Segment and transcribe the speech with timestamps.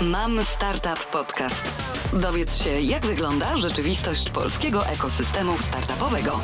[0.00, 1.70] Mam Startup Podcast.
[2.12, 6.40] Dowiedz się, jak wygląda rzeczywistość polskiego ekosystemu startupowego.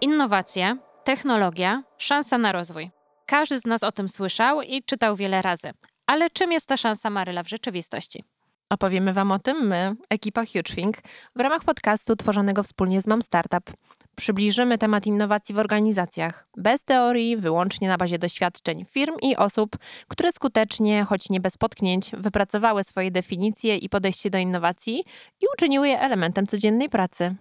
[0.00, 2.90] Innowacje, technologia, szansa na rozwój.
[3.26, 5.70] Każdy z nas o tym słyszał i czytał wiele razy.
[6.06, 8.24] Ale czym jest ta szansa Maryla w rzeczywistości?
[8.70, 10.96] Opowiemy Wam o tym my, ekipa HugeThink,
[11.36, 13.70] w ramach podcastu tworzonego wspólnie z Mam Startup.
[14.16, 19.76] Przybliżymy temat innowacji w organizacjach, bez teorii, wyłącznie na bazie doświadczeń firm i osób,
[20.08, 25.04] które skutecznie, choć nie bez potknięć, wypracowały swoje definicje i podejście do innowacji
[25.40, 27.34] i uczyniły je elementem codziennej pracy.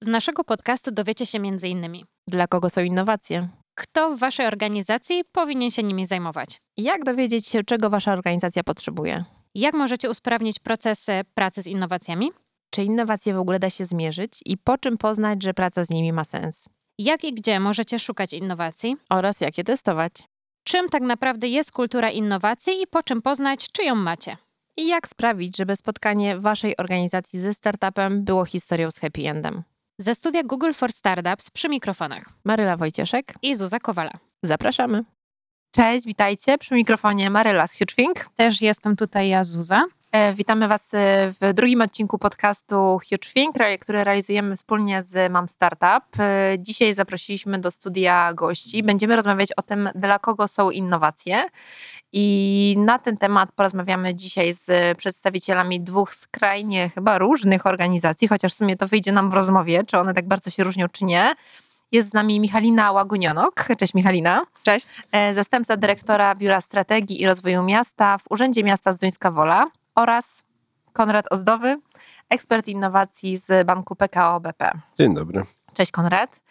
[0.00, 2.04] Z naszego podcastu dowiecie się m.in.
[2.28, 3.48] Dla kogo są innowacje?
[3.74, 6.56] Kto w Waszej organizacji powinien się nimi zajmować?
[6.76, 9.24] Jak dowiedzieć się, czego Wasza organizacja potrzebuje?
[9.54, 12.30] Jak możecie usprawnić procesy pracy z innowacjami?
[12.74, 16.12] Czy innowacje w ogóle da się zmierzyć i po czym poznać, że praca z nimi
[16.12, 16.68] ma sens?
[16.98, 18.96] Jak i gdzie możecie szukać innowacji?
[19.10, 20.12] Oraz jak je testować?
[20.64, 24.36] Czym tak naprawdę jest kultura innowacji i po czym poznać, czy ją macie?
[24.76, 29.62] I jak sprawić, żeby spotkanie Waszej organizacji ze startupem było historią z happy endem?
[29.98, 34.12] Ze studia Google for Startups przy mikrofonach Maryla Wojcieszek, i Zuza Kowala.
[34.42, 35.04] zapraszamy.
[35.74, 36.58] Cześć, witajcie.
[36.58, 38.26] Przy mikrofonie Maryla z HugeThink.
[38.36, 39.82] Też jestem tutaj ja, Zuza.
[40.14, 45.48] E, Witamy Was e, w drugim odcinku podcastu HugeThink, re- który realizujemy wspólnie z Mam
[45.48, 46.20] Startup.
[46.20, 48.82] E, Dzisiaj zaprosiliśmy do studia gości.
[48.82, 51.44] Będziemy rozmawiać o tym, dla kogo są innowacje.
[52.12, 58.56] I na ten temat porozmawiamy dzisiaj z przedstawicielami dwóch skrajnie chyba różnych organizacji, chociaż w
[58.56, 61.32] sumie to wyjdzie nam w rozmowie, czy one tak bardzo się różnią, czy nie.
[61.92, 63.66] Jest z nami Michalina Łagunionok.
[63.78, 64.46] Cześć Michalina.
[64.62, 64.86] Cześć.
[65.34, 70.44] Zastępca dyrektora Biura Strategii i Rozwoju Miasta w Urzędzie Miasta Zduńska Wola oraz
[70.92, 71.76] Konrad Ozdowy,
[72.30, 74.70] ekspert innowacji z banku PKO BP.
[74.98, 75.42] Dzień dobry.
[75.74, 76.42] Cześć Konrad.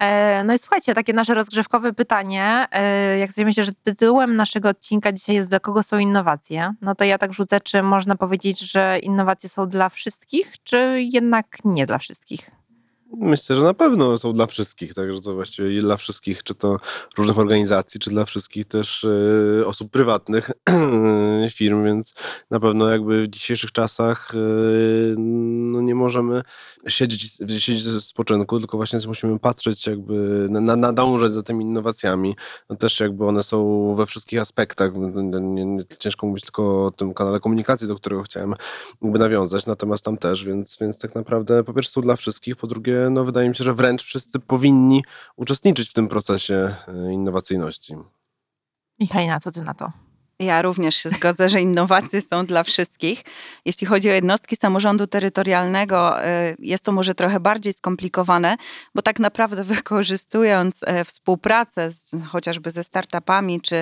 [0.00, 2.66] E, No i słuchajcie, takie nasze rozgrzewkowe pytanie.
[2.72, 6.94] E, Jak sobie myślę, że tytułem naszego odcinka dzisiaj jest dla kogo są innowacje, no
[6.94, 11.86] to ja tak rzucę, czy można powiedzieć, że innowacje są dla wszystkich, czy jednak nie
[11.86, 12.50] dla wszystkich?
[13.16, 16.76] Myślę, że na pewno są dla wszystkich, także to właściwie dla wszystkich, czy to
[17.18, 20.50] różnych organizacji, czy dla wszystkich też e, osób prywatnych,
[21.56, 22.14] firm, więc
[22.50, 24.38] na pewno jakby w dzisiejszych czasach e,
[25.18, 26.42] no nie możemy
[26.88, 27.22] siedzieć,
[27.58, 32.36] siedzieć ze spoczynku, tylko właśnie musimy patrzeć jakby, na, na, nadążać za tymi innowacjami.
[32.70, 34.92] No też jakby one są we wszystkich aspektach.
[34.94, 38.54] Nie, nie, nie, ciężko mówić tylko o tym kanale komunikacji, do którego chciałem
[39.02, 42.66] jakby nawiązać, natomiast tam też, więc, więc tak naprawdę po pierwsze są dla wszystkich, po
[42.66, 45.04] drugie no wydaje mi się, że wręcz wszyscy powinni
[45.36, 47.96] uczestniczyć w tym procesie e, innowacyjności.
[49.00, 49.92] Michalina, co ty na to?
[50.40, 53.22] Ja również się zgodzę, że innowacje są dla wszystkich.
[53.64, 58.56] Jeśli chodzi o jednostki samorządu terytorialnego, y, jest to może trochę bardziej skomplikowane,
[58.94, 63.76] bo tak naprawdę wykorzystując e, współpracę z, chociażby ze startupami, czy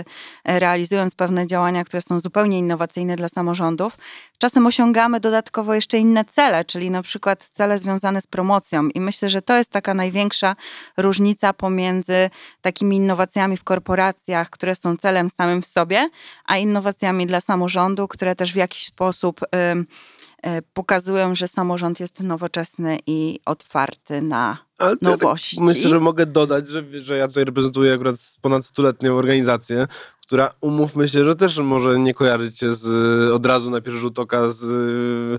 [0.44, 3.98] e, realizując pewne działania, które są zupełnie innowacyjne dla samorządów,
[4.38, 8.88] czasem osiągamy dodatkowo jeszcze inne cele, czyli na przykład cele związane z promocją.
[8.88, 10.56] I myślę, że to jest taka największa
[10.97, 12.30] różnica pomiędzy
[12.60, 16.08] takimi innowacjami w korporacjach, które są celem samym w sobie,
[16.48, 19.47] a innowacjami dla samorządu, które też w jakiś sposób y,
[20.72, 25.56] pokazują, że samorząd jest nowoczesny i otwarty na Ale to ja nowości.
[25.56, 29.86] tak myślę, że mogę dodać, że, że ja tutaj reprezentuję akurat ponad stuletnią organizację,
[30.28, 32.87] która umówmy się, że też może nie kojarzyć się z,
[33.33, 35.39] od razu na pierwszy rzut oka z y,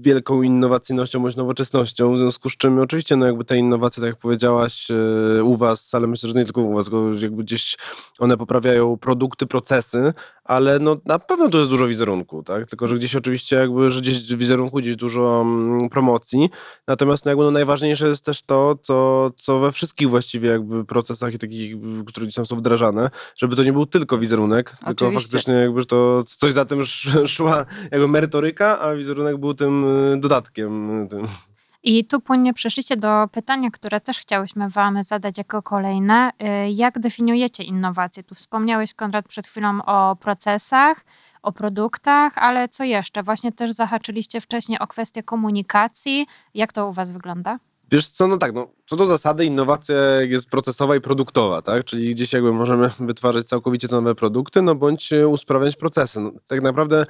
[0.00, 4.16] wielką innowacyjnością bądź nowoczesnością, w związku z czym oczywiście no jakby te innowacje, tak jak
[4.16, 6.90] powiedziałaś y, u was, ale myślę, że nie tylko u was,
[7.22, 7.76] jakby gdzieś
[8.18, 10.12] one poprawiają produkty, procesy,
[10.44, 12.66] ale no na pewno tu jest dużo wizerunku, tak?
[12.66, 16.50] Tylko, że gdzieś oczywiście jakby, że gdzieś wizerunku, gdzieś dużo mm, promocji,
[16.86, 21.34] natomiast no jakby no najważniejsze jest też to, co, co we wszystkich właściwie jakby procesach
[21.34, 25.20] i takich, które gdzieś tam są wdrażane, żeby to nie był tylko wizerunek, tylko Oczywiście.
[25.22, 30.20] faktycznie jakby to coś za tym sz- szła jakby merytoryka, a wizerunek był tym y,
[30.20, 31.00] dodatkiem.
[31.02, 31.26] y, Tym.
[31.84, 36.30] I tu płynnie przeszliście do pytania, które też chciałyśmy Wam zadać jako kolejne.
[36.42, 38.22] Y, Jak definiujecie innowacje?
[38.22, 41.04] Tu wspomniałeś, Konrad, przed chwilą o procesach,
[41.42, 43.22] o produktach, ale co jeszcze?
[43.22, 46.26] Właśnie też zahaczyliście wcześniej o kwestię komunikacji.
[46.54, 47.58] Jak to u Was wygląda?
[47.92, 51.84] Wiesz co, no tak, no, co do zasady innowacja jest procesowa i produktowa, tak?
[51.84, 56.20] Czyli gdzieś jakby możemy wytwarzać całkowicie to nowe produkty, no bądź e, usprawniać procesy.
[56.20, 57.06] No, tak naprawdę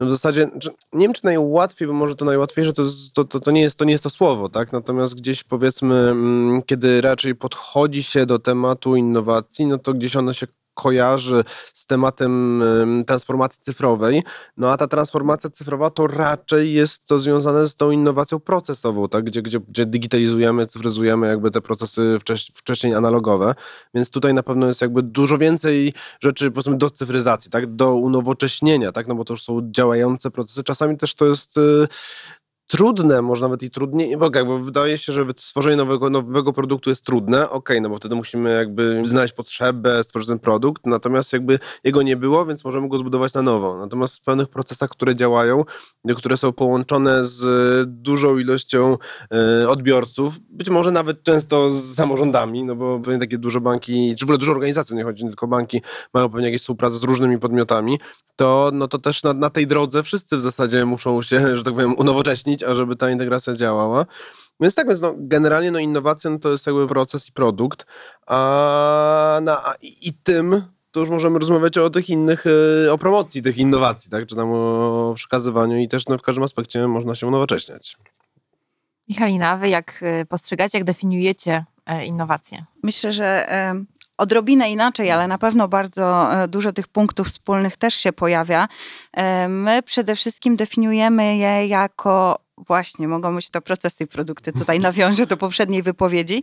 [0.00, 0.50] no w zasadzie,
[0.92, 2.82] nie wiem czy najłatwiej, bo może to najłatwiejsze to,
[3.14, 4.72] to, to, to, nie jest, to nie jest to słowo, tak?
[4.72, 10.34] Natomiast gdzieś powiedzmy, mm, kiedy raczej podchodzi się do tematu innowacji, no to gdzieś one
[10.34, 10.46] się
[10.78, 11.44] kojarzy
[11.74, 14.22] z tematem em, transformacji cyfrowej,
[14.56, 19.24] no a ta transformacja cyfrowa to raczej jest to związane z tą innowacją procesową, tak?
[19.24, 23.54] gdzie, gdzie, gdzie digitalizujemy, cyfryzujemy jakby te procesy wcześ, wcześniej analogowe,
[23.94, 27.66] więc tutaj na pewno jest jakby dużo więcej rzeczy powiedzmy do cyfryzacji, tak?
[27.66, 29.06] do unowocześnienia, tak?
[29.06, 31.60] no bo to już są działające procesy, czasami też to jest...
[32.68, 37.04] trudne, może nawet i trudniej, bo jakby wydaje się, że stworzenie nowego, nowego produktu jest
[37.04, 42.02] trudne, okej, no bo wtedy musimy jakby znaleźć potrzebę, stworzyć ten produkt, natomiast jakby jego
[42.02, 43.78] nie było, więc możemy go zbudować na nowo.
[43.78, 45.64] Natomiast w pewnych procesach, które działają,
[46.16, 47.44] które są połączone z
[48.02, 48.96] dużą ilością
[49.32, 54.24] e, odbiorców, być może nawet często z samorządami, no bo pewnie takie duże banki, czy
[54.24, 55.82] w ogóle duże organizacje, nie chodzi tylko banki,
[56.14, 57.98] mają pewnie jakieś współpracę z różnymi podmiotami,
[58.38, 61.74] to, no to też na, na tej drodze wszyscy w zasadzie muszą się, że tak
[61.74, 64.06] powiem, unowocześnić, ażeby ta integracja działała.
[64.60, 67.86] Więc tak, więc no, generalnie no, innowacja no, to jest jakby proces i produkt,
[68.26, 72.46] a, na, a i, i tym to już możemy rozmawiać o tych innych,
[72.86, 76.44] y, o promocji tych innowacji, tak, czy tam o przekazywaniu i też no, w każdym
[76.44, 77.96] aspekcie można się unowocześniać.
[79.08, 82.64] Michalina, wy jak y, postrzegacie, jak definiujecie e, innowacje?
[82.82, 83.84] Myślę, że e,
[84.16, 88.68] odrobinę inaczej, ale na pewno bardzo e, dużo tych punktów wspólnych też się pojawia.
[89.48, 95.26] My przede wszystkim definiujemy je jako właśnie, mogą być to procesy i produkty, tutaj nawiążę
[95.26, 96.42] do poprzedniej wypowiedzi,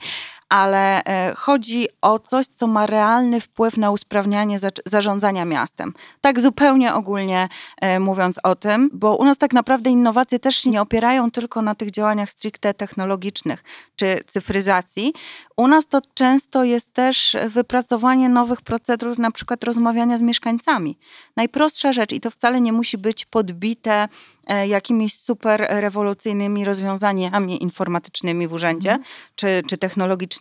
[0.50, 5.94] ale e, chodzi o coś, co ma realny wpływ na usprawnianie za- zarządzania miastem.
[6.22, 7.50] Tak zupełnie ogólnie
[7.82, 11.62] e, mówiąc o tym, bo u nas tak naprawdę innowacje też się nie opierają tylko
[11.62, 13.64] na tych działaniach stricte technologicznych
[13.96, 15.14] czy cyfryzacji.
[15.58, 20.98] U nas to często jest też wypracowanie nowych procedur, na przykład rozmawiania z mieszkańcami.
[21.36, 24.08] Najprostsza rzecz i to wcale nie musi być podbite
[24.48, 29.00] e, jakimiś super rewolucyjnymi rozwiązaniami informatycznymi w urzędzie
[29.36, 30.35] czy, czy technologicznymi,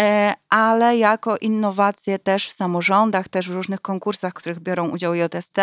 [0.00, 5.14] e, ale jako innowacje też w samorządach, też w różnych konkursach, w których biorą udział
[5.14, 5.58] JST,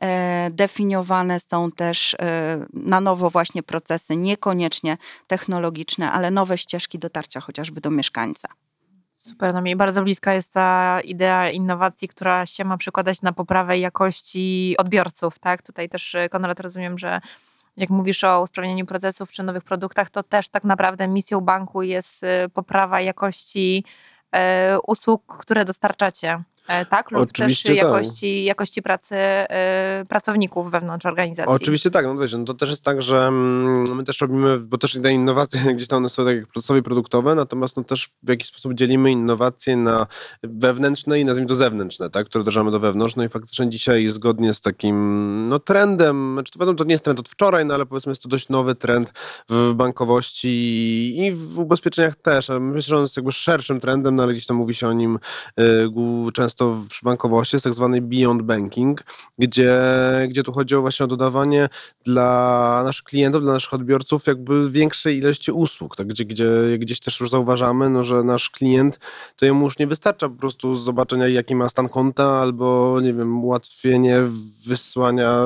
[0.00, 4.96] e, definiowane są też e, na nowo właśnie procesy, niekoniecznie
[5.26, 8.48] technologiczne, ale nowe ścieżki dotarcia chociażby do mieszkańca.
[9.12, 13.78] Super, no mi bardzo bliska jest ta idea innowacji, która się ma przekładać na poprawę
[13.78, 15.62] jakości odbiorców, tak?
[15.62, 17.20] Tutaj też, Konrad, rozumiem, że
[17.76, 22.22] jak mówisz o usprawnieniu procesów czy nowych produktach, to też tak naprawdę misją banku jest
[22.22, 23.84] y, poprawa jakości
[24.34, 26.42] e, usług, które dostarczacie,
[26.88, 27.10] tak?
[27.10, 27.86] Lub Oczywiście też tak.
[27.86, 31.54] jakości, jakości pracy e, pracowników wewnątrz organizacji.
[31.54, 34.78] Oczywiście tak, no wiecie, no to też jest tak, że mm, my też robimy, bo
[34.78, 38.10] też te innowacje gdzieś tam one są tak jak procesowe i produktowe, natomiast no też
[38.22, 40.06] w jakiś sposób dzielimy innowacje na
[40.42, 44.54] wewnętrzne i nazwijmy to zewnętrzne, tak, które wdrażamy do wewnątrz, no i faktycznie dzisiaj zgodnie
[44.54, 47.86] z takim no trendem, znaczy to wiadomo, to nie jest trend od wczoraj, no ale
[47.86, 49.12] powiedzmy jest to dość nowy trend
[49.48, 50.48] w bankowości
[51.18, 54.46] i w ubezpieczeniach też, ale myślę, że on jest jakby szerszym trendem, no ale gdzieś
[54.46, 55.18] tam mówi się o nim
[55.60, 59.04] y, głó- często przy bankowości, jest tak zwany beyond banking,
[59.38, 59.80] gdzie,
[60.28, 61.68] gdzie tu chodzi właśnie o dodawanie
[62.04, 66.06] dla naszych klientów, dla naszych odbiorców jakby większej ilości usług, tak?
[66.06, 69.00] gdzie, gdzie gdzieś też już zauważamy, no, że nasz klient,
[69.36, 73.44] to jemu już nie wystarcza po prostu zobaczenia jaki ma stan konta albo nie wiem,
[73.44, 74.18] ułatwienie
[74.66, 75.38] wysłania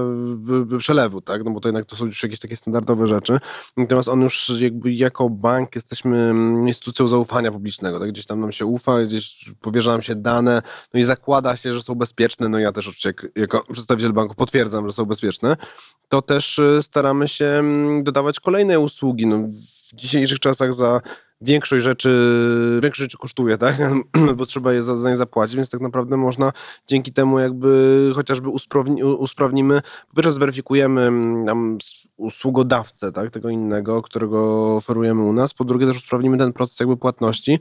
[0.79, 1.44] przelewu, tak?
[1.44, 3.38] no bo to jednak to są już jakieś takie standardowe rzeczy.
[3.76, 6.35] Natomiast on już jakby jako bank jesteśmy
[6.67, 8.08] instytucją zaufania publicznego, tak?
[8.08, 10.62] gdzieś tam nam się ufa, gdzieś powierza nam się dane,
[10.96, 14.34] no i zakłada się, że są bezpieczne, no ja też oczywiście jak- jako przedstawiciel banku
[14.34, 15.56] potwierdzam, że są bezpieczne,
[16.08, 19.26] to też y, staramy się mm, dodawać kolejne usługi.
[19.26, 19.48] No,
[19.92, 21.00] w dzisiejszych czasach za
[21.40, 22.10] większość rzeczy,
[22.82, 23.76] większość rzeczy kosztuje, tak?
[24.36, 26.52] Bo trzeba je za, za nie zapłacić, więc tak naprawdę można
[26.86, 33.31] dzięki temu jakby chociażby usprawni, usprawnimy, po pierwsze zweryfikujemy mm, tam s- usługodawcę, tak?
[33.31, 37.58] Tego innego, którego oferujemy u nas, po drugie też usprawnimy ten proces jakby płatności,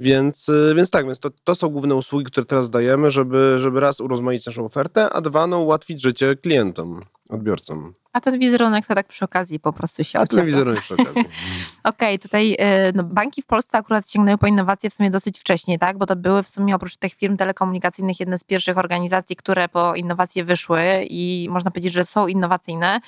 [0.00, 3.80] więc, y, więc tak, więc to, to są główne usługi, które teraz dajemy, żeby, żeby
[3.80, 7.00] raz urozmaicić naszą ofertę, a dwa, no ułatwić życie klientom,
[7.34, 7.94] odbiorcom.
[8.14, 11.24] A ten wizerunek to tak przy okazji po prostu się A ten wizerunek przy okazji.
[11.84, 12.56] Okej, tutaj y,
[12.94, 15.98] no, banki w Polsce akurat sięgnęły po innowacje w sumie dosyć wcześnie, tak?
[15.98, 19.94] Bo to były w sumie oprócz tych firm telekomunikacyjnych jedne z pierwszych organizacji, które po
[19.94, 23.00] innowacje wyszły i można powiedzieć, że są innowacyjne.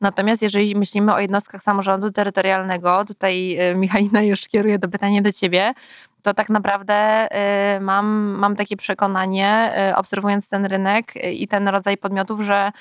[0.00, 5.32] Natomiast jeżeli myślimy o jednostkach samorządu terytorialnego, tutaj y, Michalina już kieruje to pytanie do
[5.32, 5.72] ciebie,
[6.22, 7.28] to tak naprawdę
[7.76, 8.06] y, mam,
[8.38, 12.72] mam takie przekonanie, obserwując ten rynek i ten rodzaj podmiotów, że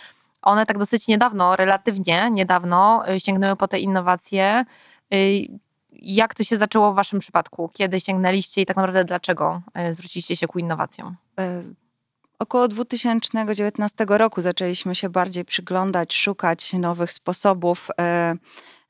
[0.41, 4.65] one tak dosyć niedawno, relatywnie niedawno y, sięgnęły po te innowacje.
[5.13, 5.47] Y,
[5.91, 7.69] Jak to się zaczęło w waszym przypadku?
[7.73, 11.15] Kiedy sięgnęliście i tak naprawdę dlaczego y, zwróciliście się ku innowacjom?
[11.39, 11.61] E,
[12.39, 18.35] Około 2019 roku zaczęliśmy się bardziej przyglądać, szukać nowych sposobów e,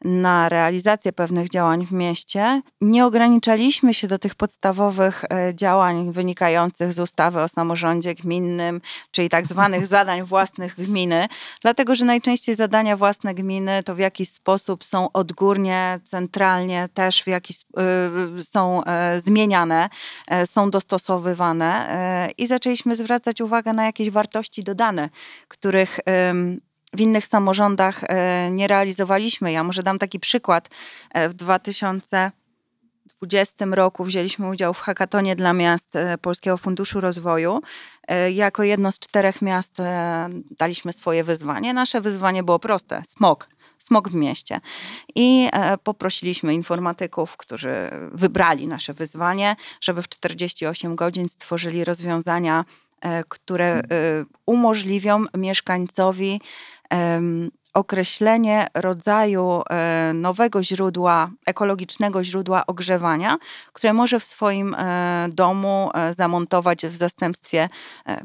[0.04, 2.62] na realizację pewnych działań w mieście.
[2.82, 8.82] Nie ograniczaliśmy się do tych podstawowych e, działań wynikających z ustawy o samorządzie gminnym,
[9.12, 11.28] czyli tak zwanych zadań własnych gminy,
[11.62, 17.28] dlatego że najczęściej zadania własne gminy to w jakiś sposób są odgórnie, centralnie też w
[17.28, 17.58] jakiś,
[18.40, 19.90] y, są e, zmieniane,
[20.28, 25.10] e, są dostosowywane e, i zaczęliśmy zwracać uwagę na jakieś wartości dodane,
[25.48, 26.00] których
[26.94, 29.52] w innych samorządach e, nie realizowaliśmy.
[29.52, 30.70] Ja może dam taki przykład.
[31.14, 37.62] E, W 2020 roku wzięliśmy udział w hackatonie dla miast e, Polskiego Funduszu Rozwoju.
[38.34, 39.78] Jako jedno z czterech miast
[40.58, 41.74] daliśmy swoje wyzwanie.
[41.74, 43.50] Nasze wyzwanie było proste: smog.
[43.80, 44.60] Smog w mieście.
[45.16, 45.50] I
[45.84, 52.66] poprosiliśmy informatyków, którzy wybrali nasze wyzwanie, żeby w 48 godzin stworzyli rozwiązania,
[53.30, 53.82] które
[54.46, 56.42] umożliwią mieszkańcowi
[57.74, 63.38] określenie rodzaju e, nowego źródła, ekologicznego źródła ogrzewania,
[63.74, 67.70] które może w swoim e, domu e, zamontować w zastępstwie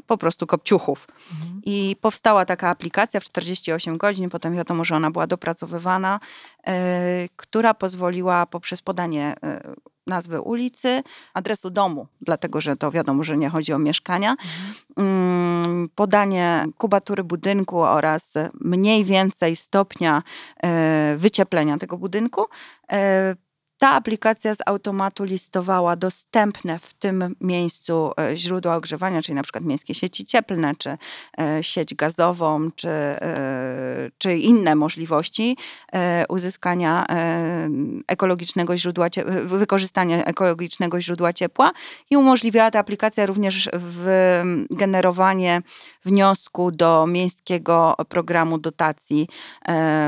[0.07, 1.07] po prostu kopciuchów.
[1.65, 6.19] I powstała taka aplikacja w 48 godzin, potem wiadomo, że ona była dopracowywana,
[7.35, 9.35] która pozwoliła poprzez podanie
[10.07, 14.35] nazwy ulicy, adresu domu, dlatego że to wiadomo, że nie chodzi o mieszkania,
[14.97, 20.23] mm, podanie kubatury budynku oraz mniej więcej stopnia
[20.63, 22.45] e, wycieplenia tego budynku.
[23.79, 29.63] Ta aplikacja z automatu listowała dostępne w tym miejscu e, źródła ogrzewania, czyli na przykład
[29.63, 30.97] miejskie sieci cieplne, czy
[31.39, 35.57] e, sieć gazową, czy, e, czy inne możliwości
[36.29, 37.05] uzyskania
[38.07, 39.07] ekologicznego źródła,
[39.43, 41.71] wykorzystania ekologicznego źródła ciepła
[42.09, 43.69] i umożliwiała ta aplikacja również
[44.69, 45.61] generowanie
[46.05, 49.27] wniosku do miejskiego programu dotacji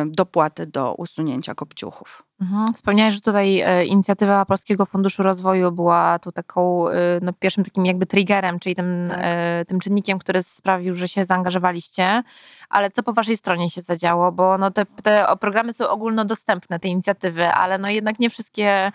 [0.05, 2.28] dopłaty do usunięcia kopciuchów.
[2.41, 2.74] Mhm.
[2.74, 7.86] Wspomniałeś, że tutaj e, inicjatywa Polskiego Funduszu Rozwoju była tu taką e, no, pierwszym takim
[7.86, 9.19] jakby triggerem, czyli tym, Tak.
[9.22, 12.24] e, tym czynnikiem, który sprawił, że się zaangażowaliście.
[12.69, 14.31] Ale co po waszej stronie się zadziało?
[14.31, 18.91] Bo no, te, te programy są ogólnodostępne, te inicjatywy, ale no, jednak nie wszystkie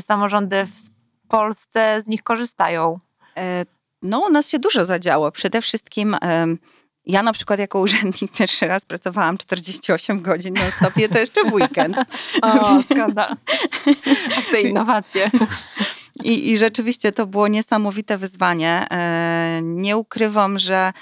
[0.00, 0.90] samorządy w
[1.28, 2.98] Polsce z nich korzystają.
[4.02, 5.32] No, u nas się dużo zadziało.
[5.32, 6.16] Przede wszystkim
[7.06, 11.52] ja na przykład jako urzędnik pierwszy raz pracowałam 48 godzin na stopie, to jeszcze w
[11.52, 11.96] weekend.
[12.42, 13.36] O, skandal.
[14.38, 15.30] A te innowacje.
[16.24, 18.86] I, I rzeczywiście to było niesamowite wyzwanie.
[18.90, 20.92] E, Nie ukrywam, że,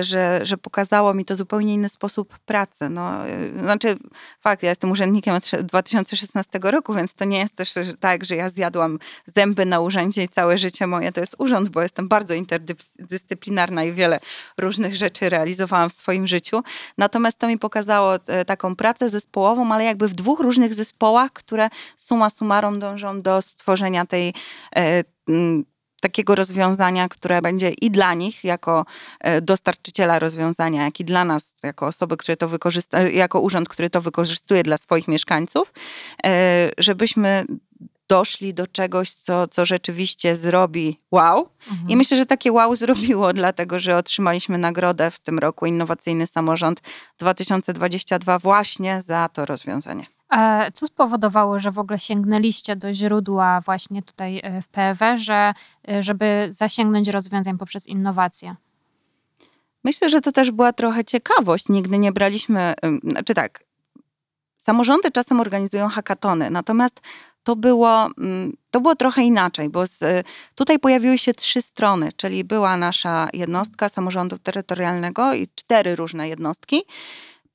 [0.00, 2.88] że, że pokazało mi to zupełnie inny sposób pracy.
[2.90, 3.96] No, e, znaczy,
[4.40, 8.36] fakt, ja jestem urzędnikiem od trze- 2016 roku, więc to nie jest też tak, że
[8.36, 12.34] ja zjadłam zęby na urzędzie i całe życie moje to jest urząd, bo jestem bardzo
[12.34, 14.20] interdyscyplinarna i wiele
[14.58, 16.62] różnych rzeczy realizowałam w swoim życiu.
[16.98, 21.68] Natomiast to mi pokazało e, taką pracę zespołową, ale jakby w dwóch różnych zespołach, które
[21.96, 24.34] summa summarum dążą do stworzenia tej
[24.76, 25.04] e,
[26.00, 28.84] takiego rozwiązania, które będzie i dla nich jako
[29.20, 33.90] e, dostarczyciela rozwiązania, jak i dla nas jako osoby, które to wykorzysta, jako urząd, który
[33.90, 35.72] to wykorzystuje dla swoich mieszkańców,
[36.24, 37.46] e, żebyśmy
[38.08, 41.48] doszli do czegoś, co, co rzeczywiście zrobi wow.
[41.88, 46.80] I myślę, że takie wow zrobiło, dlatego że otrzymaliśmy nagrodę w tym roku Innowacyjny Samorząd
[47.18, 50.19] 2022 właśnie za to rozwiązanie.
[50.30, 55.52] E, Co spowodowało, że w ogóle sięgnęliście do źródła właśnie tutaj e, w PEW, że,
[55.88, 58.56] e, żeby zasięgnąć rozwiązań poprzez innowacje?
[59.84, 61.68] Myślę, że to też była trochę ciekawość.
[61.68, 63.64] Nigdy nie braliśmy, znaczy tak,
[64.56, 67.00] samorządy czasem organizują hackatony, natomiast
[67.42, 68.08] to było,
[68.70, 73.88] to było trochę inaczej, bo z, tutaj pojawiły się trzy strony, czyli była nasza jednostka
[73.88, 76.82] samorządu terytorialnego i cztery różne jednostki,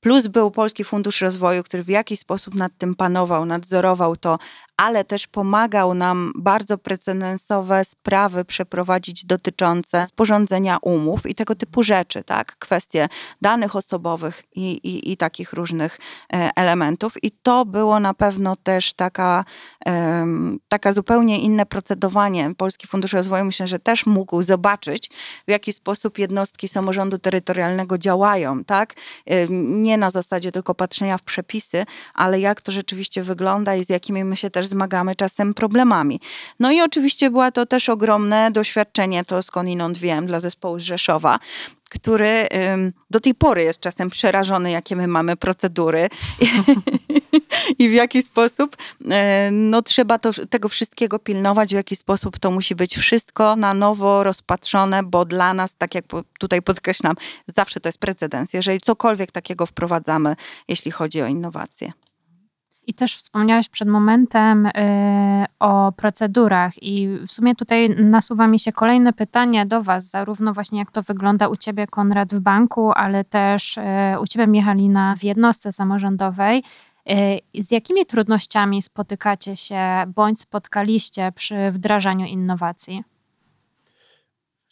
[0.00, 4.38] plus był Polski Fundusz Rozwoju, który w jakiś sposób nad tym panował, nadzorował to,
[4.76, 12.22] ale też pomagał nam bardzo precedensowe sprawy przeprowadzić dotyczące sporządzenia umów i tego typu rzeczy,
[12.22, 12.56] tak?
[12.58, 13.08] Kwestie
[13.42, 15.98] danych osobowych i, i, i takich różnych
[16.32, 17.24] e, elementów.
[17.24, 19.44] I to było na pewno też taka,
[20.68, 22.54] taka zupełnie inne procedowanie.
[22.56, 25.10] Polski Fundusz Rozwoju myślę, że też mógł zobaczyć,
[25.46, 28.94] w jaki sposób jednostki samorządu terytorialnego działają, tak?
[29.50, 34.24] Nie na zasadzie tylko patrzenia w przepisy, ale jak to rzeczywiście wygląda i z jakimi
[34.24, 36.20] my się też zmagamy czasem problemami.
[36.60, 41.38] No i oczywiście była to też ogromne doświadczenie, to skądinąd wiem, dla zespołu z Rzeszowa,
[41.90, 42.48] który
[43.10, 46.08] do tej pory jest czasem przerażony, jakie my mamy procedury
[47.78, 48.76] i w jaki sposób
[49.10, 53.74] e, no, trzeba to, tego wszystkiego pilnować, w jaki sposób to musi być wszystko na
[53.74, 56.04] nowo rozpatrzone, bo dla nas, tak jak
[56.38, 57.16] tutaj podkreślam,
[57.56, 60.36] zawsze to jest precedens, jeżeli cokolwiek takiego wprowadzamy,
[60.68, 61.92] jeśli chodzi o innowacje.
[62.86, 64.70] I też wspomniałeś przed momentem y,
[65.58, 70.78] o procedurach, i w sumie tutaj nasuwa mi się kolejne pytanie do Was, zarówno właśnie
[70.78, 73.82] jak to wygląda u Ciebie, Konrad, w banku, ale też y,
[74.20, 76.62] u Ciebie, Michalina, w jednostce samorządowej.
[77.10, 83.04] Y, z jakimi trudnościami spotykacie się bądź spotkaliście przy wdrażaniu innowacji?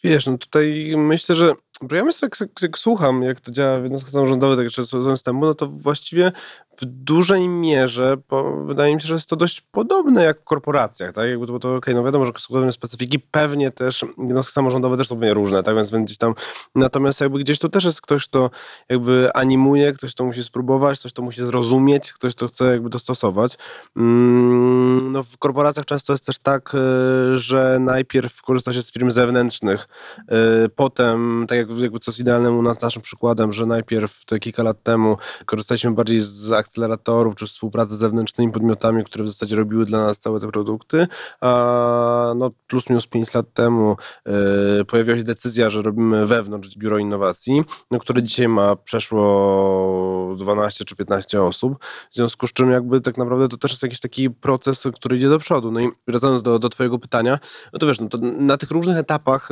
[0.04, 1.54] Wiesz, no tutaj myślę, że
[1.92, 5.44] ja myślę, jak, jak, jak słucham, jak to działa w jednostkach samorządowych, tak jeszcze systemu,
[5.44, 6.32] no to właściwie
[6.80, 11.12] w dużej mierze bo wydaje mi się, że jest to dość podobne jak w korporacjach,
[11.12, 11.28] tak?
[11.28, 15.14] Jakby to, to okay, no wiadomo, że są specyfiki, pewnie też jednostki samorządowe też są
[15.14, 15.74] pewnie różne, tak?
[15.74, 16.34] Więc gdzieś tam,
[16.74, 18.50] natomiast jakby gdzieś tu też jest ktoś, kto
[18.88, 23.58] jakby animuje, ktoś to musi spróbować, ktoś to musi zrozumieć, ktoś to chce jakby dostosować.
[23.96, 29.10] Mm, no w korporacjach często jest też tak, e, że najpierw korzysta się z firm
[29.10, 29.88] zewnętrznych,
[30.28, 34.38] e, potem, tak jak jakby co jest idealnym u nas naszym przykładem, że najpierw te
[34.38, 35.16] kilka lat temu
[35.46, 40.18] korzystaliśmy bardziej z akceleratorów czy współpracy z zewnętrznymi podmiotami, które w zasadzie robiły dla nas
[40.18, 41.06] całe te produkty,
[41.40, 46.98] a no plus minus 5 lat temu yy, pojawiła się decyzja, że robimy wewnątrz biuro
[46.98, 53.00] innowacji, no, które dzisiaj ma przeszło 12 czy 15 osób, w związku z czym jakby
[53.00, 55.70] tak naprawdę to też jest jakiś taki proces, który idzie do przodu.
[55.70, 57.38] No i wracając do, do twojego pytania,
[57.72, 59.48] no to wiesz, no to na tych różnych etapach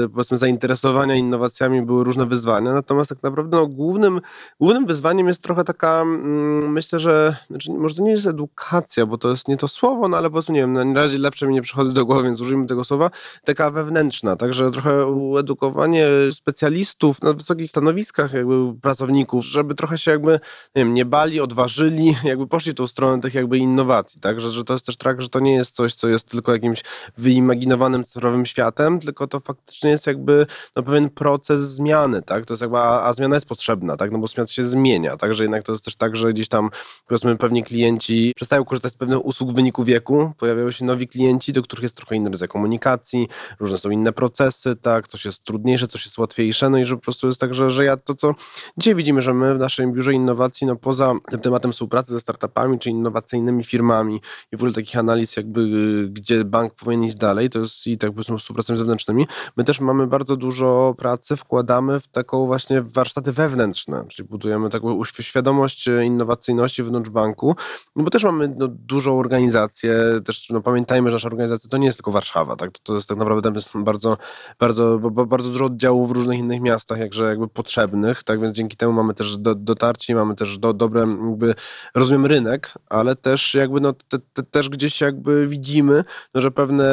[0.00, 4.20] yy, powiedzmy zainteresowania innowacjami były różne wyzwania, natomiast tak naprawdę no, głównym,
[4.60, 9.18] głównym wyzwaniem jest trochę taka mm, myślę, że znaczy, może to nie jest edukacja, bo
[9.18, 11.54] to jest nie to słowo, no ale po prostu nie wiem, na razie lepsze mi
[11.54, 13.10] nie przychodzi do głowy, więc użyjmy tego słowa,
[13.44, 15.06] taka wewnętrzna, także trochę
[15.38, 20.40] edukowanie specjalistów na wysokich stanowiskach, jakby pracowników, żeby trochę się jakby, nie
[20.84, 24.72] wiem, nie bali, odważyli, jakby poszli tą stronę tych jakby innowacji, tak, że, że to
[24.72, 26.82] jest też tak, że to nie jest coś, co jest tylko jakimś
[27.16, 30.46] wyimaginowanym cyfrowym światem, tylko to faktycznie jest jakby
[30.76, 34.18] no, pewien proces zmiany, tak, to jest jakby, a, a zmiana jest potrzebna, tak, no
[34.18, 36.70] bo świat się zmienia, także jednak to jest też tak, że gdzieś tam
[37.06, 41.52] powiedzmy pewni klienci przestają korzystać z pewnych usług w wyniku wieku, pojawiają się nowi klienci,
[41.52, 43.28] do których jest trochę inny rodzaj komunikacji,
[43.60, 47.02] różne są inne procesy, tak, coś jest trudniejsze, coś jest łatwiejsze, no i że po
[47.02, 48.34] prostu jest tak, że, że ja to, co
[48.78, 52.78] dzisiaj widzimy, że my w naszym biurze innowacji, no poza tym tematem współpracy ze startupami,
[52.78, 54.20] czy innowacyjnymi firmami
[54.52, 55.68] i w ogóle takich analiz jakby,
[56.10, 59.26] gdzie bank powinien iść dalej, to jest i tak powiedzmy współpracami zewnętrznymi,
[59.56, 65.04] my też mamy bardzo dużo pracy, wkładamy w taką właśnie warsztaty wewnętrzne, czyli budujemy taką
[65.04, 65.88] świadomość
[66.36, 67.56] innowacyjności wewnątrz banku,
[67.96, 69.94] no bo też mamy no, dużą organizację,
[70.24, 72.70] też no, pamiętajmy, że nasza organizacja to nie jest tylko Warszawa, tak?
[72.70, 74.16] to, to jest tak naprawdę tam jest bardzo,
[74.58, 78.92] bardzo, bardzo dużo oddziałów w różnych innych miastach, jakże jakby potrzebnych, tak więc dzięki temu
[78.92, 81.54] mamy też do, dotarcie, mamy też do, dobre jakby,
[81.94, 86.86] rozumiem rynek, ale też jakby no, te, te, też gdzieś jakby widzimy, no, że pewne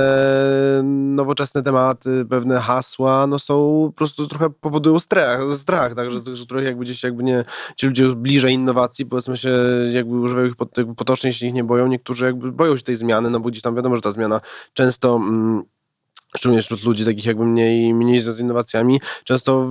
[0.83, 6.65] nowoczesne tematy, pewne hasła, no są po prostu trochę powodują strach, strach tak, że, trochę
[6.65, 9.49] jakby gdzieś jakby nie, ci ludzie bliżej innowacji, powiedzmy się,
[9.91, 10.55] jakby używają ich
[10.95, 11.87] potocznie, się ich nie boją.
[11.87, 14.41] Niektórzy jakby boją się tej zmiany, no bo gdzieś tam wiadomo, że ta zmiana
[14.73, 15.15] często...
[15.15, 15.63] Mm,
[16.37, 19.67] szczególnie wśród ludzi takich jakby mniej, mniej z innowacjami, często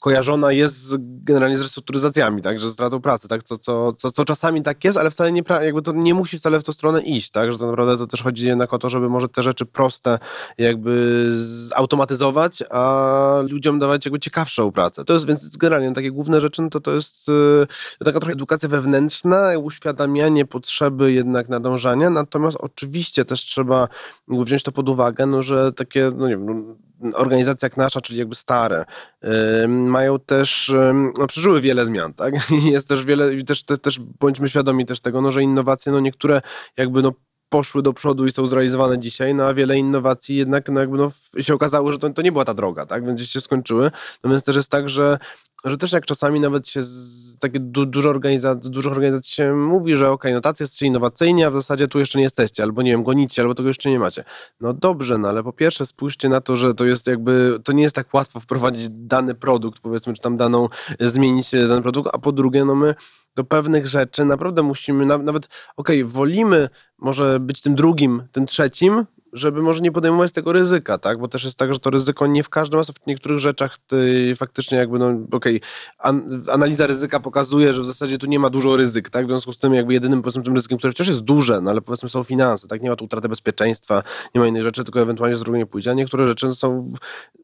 [0.00, 4.62] kojarzona jest generalnie z restrukturyzacjami, tak, że stratą pracy, tak, co, co, co, co czasami
[4.62, 7.52] tak jest, ale wcale nie, jakby to nie musi wcale w tą stronę iść, tak,
[7.52, 10.18] że to naprawdę to też chodzi jednak o to, żeby może te rzeczy proste
[10.58, 15.04] jakby zautomatyzować, a ludziom dawać jakby ciekawszą pracę.
[15.04, 17.66] To jest więc generalnie takie główne rzeczy, no to to jest yy,
[18.04, 23.88] taka trochę edukacja wewnętrzna, uświadamianie potrzeby jednak nadążania, natomiast oczywiście też trzeba
[24.28, 28.00] wziąć to pod uwagę, no, że tak takie, no nie wiem, no, organizacje jak nasza,
[28.00, 28.84] czyli jakby stare,
[29.22, 32.34] yy, mają też, yy, no, przeżyły wiele zmian, tak?
[32.72, 36.42] Jest też wiele, też, te, też bądźmy świadomi też tego, no, że innowacje, no niektóre
[36.76, 37.12] jakby no
[37.48, 41.10] poszły do przodu i są zrealizowane dzisiaj, no a wiele innowacji jednak no jakby no,
[41.40, 43.06] się okazało, że to, to nie była ta droga, tak?
[43.06, 43.90] Więc się skończyły.
[44.24, 45.18] No więc też jest tak, że
[45.64, 50.10] że też jak czasami nawet się z, takie du, dużo, organizacji, organizacji się mówi, że
[50.10, 53.02] ok, no tacy jesteście innowacyjni, a w zasadzie tu jeszcze nie jesteście, albo nie wiem,
[53.02, 54.24] gonicie, albo tego jeszcze nie macie.
[54.60, 57.82] No dobrze, no ale po pierwsze spójrzcie na to, że to jest jakby, to nie
[57.82, 60.68] jest tak łatwo wprowadzić dany produkt, powiedzmy, czy tam daną,
[61.00, 62.94] zmienić dany produkt, a po drugie, no my
[63.36, 69.06] do pewnych rzeczy naprawdę musimy, nawet, okej, okay, wolimy może być tym drugim, tym trzecim,
[69.32, 71.18] żeby może nie podejmować tego ryzyka, tak?
[71.18, 74.32] Bo też jest tak, że to ryzyko nie w każdym, a w niektórych rzeczach ty
[74.36, 75.60] faktycznie jakby, no okej, okay,
[75.98, 79.26] an, analiza ryzyka pokazuje, że w zasadzie tu nie ma dużo ryzyk, tak?
[79.26, 81.80] W związku z tym jakby jedynym powiedzmy tym ryzykiem, które wciąż jest duże, no ale
[81.80, 82.82] powiedzmy są finanse, tak?
[82.82, 84.02] Nie ma tu utraty bezpieczeństwa,
[84.34, 86.92] nie ma innych rzeczy, tylko ewentualnie z pójdzie, a niektóre rzeczy są,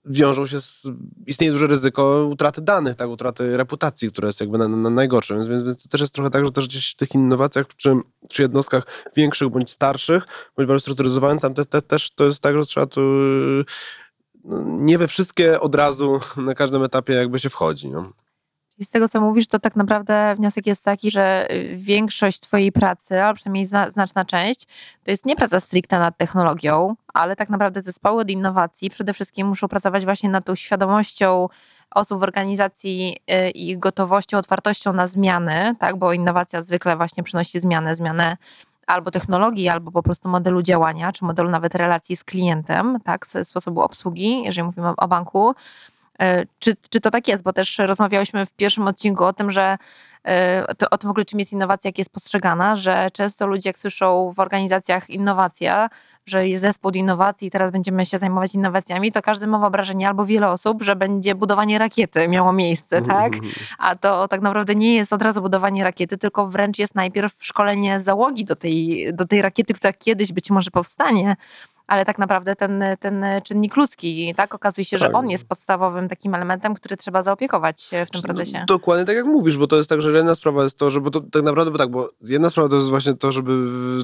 [0.08, 0.90] wiążą się z,
[1.26, 3.08] istnieje duże ryzyko utraty danych, tak?
[3.08, 6.52] Utraty reputacji, która jest jakby na, na więc, więc, to też jest trochę tak, że
[6.52, 7.66] też gdzieś w tych innowacjach,
[8.28, 8.84] czy jednostkach
[9.16, 12.86] większych bądź starszych, bądź bardziej strukturyzowanych, tam te te, też to jest tak, że trzeba
[12.86, 13.00] tu
[14.44, 17.88] no, nie we wszystkie od razu na każdym etapie jakby się wchodzi.
[17.88, 18.08] No.
[18.80, 23.22] Z tego, co mówisz, to tak naprawdę wniosek jest taki, że y, większość Twojej pracy,
[23.22, 24.66] albo przynajmniej zna, znaczna część,
[25.04, 29.46] to jest nie praca stricte nad technologią, ale tak naprawdę zespoły od innowacji przede wszystkim
[29.46, 31.48] muszą pracować właśnie nad tą świadomością
[31.90, 35.96] osób w organizacji y, i gotowością, otwartością na zmiany, tak?
[35.96, 38.36] bo innowacja zwykle właśnie przynosi zmianę, zmianę
[38.86, 43.26] albo technologii, albo po prostu modelu działania, czy modelu nawet relacji z klientem, tak?
[43.26, 45.54] sposobu obsługi, jeżeli mówimy o banku.
[46.20, 47.42] E, czy, czy to tak jest?
[47.42, 49.78] Bo też rozmawiałyśmy w pierwszym odcinku o tym, że
[50.24, 53.68] e, to, o tym w ogóle czym jest innowacja, jak jest postrzegana, że często ludzie
[53.68, 55.88] jak słyszą w organizacjach innowacja,
[56.26, 60.24] że jest zespół innowacji i teraz będziemy się zajmować innowacjami, to każdy ma wyobrażenie albo
[60.24, 63.32] wiele osób, że będzie budowanie rakiety miało miejsce, tak?
[63.78, 68.00] A to tak naprawdę nie jest od razu budowanie rakiety, tylko wręcz jest najpierw szkolenie
[68.00, 71.36] załogi do tej, do tej rakiety, która kiedyś być może powstanie
[71.88, 75.08] ale tak naprawdę ten, ten czynnik ludzki, tak, okazuje się, tak.
[75.08, 78.64] że on jest podstawowym takim elementem, który trzeba zaopiekować w tym no, procesie.
[78.68, 81.10] Dokładnie tak jak mówisz, bo to jest tak, że jedna sprawa jest to, że bo
[81.10, 83.52] to tak naprawdę, bo tak, bo jedna sprawa to jest właśnie to, żeby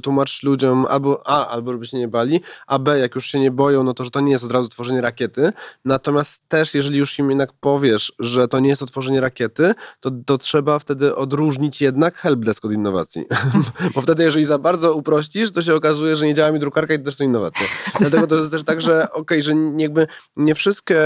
[0.00, 3.50] tłumaczyć ludziom albo A, albo żeby się nie bali, a B, jak już się nie
[3.50, 5.52] boją, no to, że to nie jest od razu tworzenie rakiety,
[5.84, 10.38] natomiast też, jeżeli już im jednak powiesz, że to nie jest otworzenie rakiety, to, to
[10.38, 13.24] trzeba wtedy odróżnić jednak helpdesk od innowacji,
[13.94, 16.98] bo wtedy, jeżeli za bardzo uprościsz, to się okazuje, że nie działa mi drukarka i
[16.98, 17.66] to też są innowacje.
[18.00, 20.06] Dlatego to jest też tak, że okej, okay, że jakby
[20.36, 21.00] nie wszystkie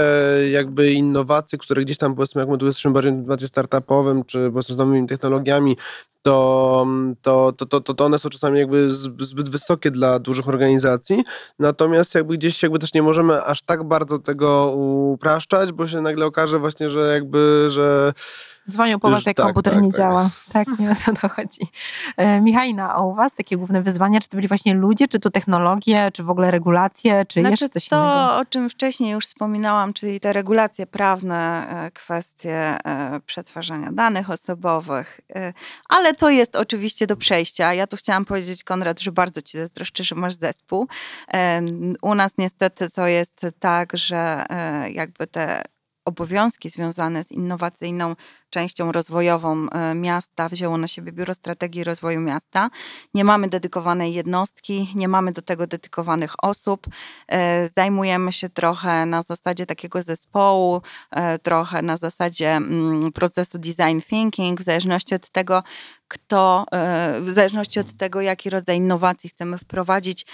[0.51, 4.77] jakby innowacje, które gdzieś tam powiedzmy, jak my tu jesteśmy bardziej startupowym, czy powiedzmy z
[4.77, 5.77] nowymi technologiami,
[6.21, 6.87] to,
[7.21, 11.23] to, to, to, to one są czasami jakby zbyt wysokie dla dużych organizacji,
[11.59, 14.71] natomiast jakby gdzieś jakby też nie możemy aż tak bardzo tego
[15.13, 18.13] upraszczać, bo się nagle okaże właśnie, że jakby, że
[18.69, 19.97] Dzwonią po was, jak tak, komputer tak, nie tak.
[19.97, 20.29] działa.
[20.53, 21.71] Tak, nie o to chodzi.
[22.17, 25.29] E, Michałina, a u was takie główne wyzwania, czy to byli właśnie ludzie, czy to
[25.29, 28.13] technologie, czy w ogóle regulacje, czy znaczy, jeszcze coś to, innego?
[28.13, 34.29] To, o czym wcześniej już wspominałam, czyli te regulacje prawne, e, kwestie e, przetwarzania danych
[34.29, 35.21] osobowych,
[35.89, 37.73] ale to jest oczywiście do przejścia.
[37.73, 40.87] Ja tu chciałam powiedzieć, Konrad, że bardzo ci zazdroszczę, że masz zespół.
[42.01, 44.45] U nas niestety to jest tak, że
[44.93, 45.63] jakby te
[46.09, 48.15] obowiązki związane z innowacyjną
[48.49, 52.69] częścią rozwojową e, miasta wzięło na siebie Biuro Strategii Rozwoju Miasta.
[53.13, 56.87] Nie mamy dedykowanej jednostki, nie mamy do tego dedykowanych osób.
[57.27, 63.99] E, zajmujemy się trochę na zasadzie takiego zespołu, e, trochę na zasadzie mm, procesu design
[64.09, 65.63] thinking, w zależności od tego,
[66.09, 66.65] kto,
[67.21, 70.25] w zależności od tego, jaki rodzaj innowacji chcemy wprowadzić,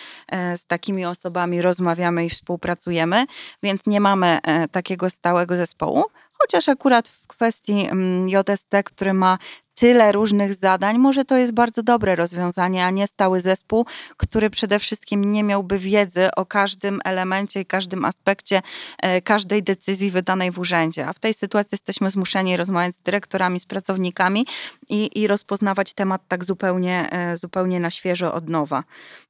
[0.55, 3.25] z takimi osobami rozmawiamy i współpracujemy,
[3.63, 4.39] więc nie mamy
[4.71, 6.03] takiego stałego zespołu.
[6.41, 9.37] Chociaż akurat w kwestii mm, JST, który ma
[9.75, 13.85] tyle różnych zadań, może to jest bardzo dobre rozwiązanie, a nie stały zespół,
[14.17, 18.61] który przede wszystkim nie miałby wiedzy o każdym elemencie i każdym aspekcie
[19.01, 21.07] e, każdej decyzji wydanej w urzędzie.
[21.07, 24.45] A w tej sytuacji jesteśmy zmuszeni rozmawiać z dyrektorami, z pracownikami
[24.89, 28.83] i, i rozpoznawać temat tak zupełnie, e, zupełnie na świeżo od nowa.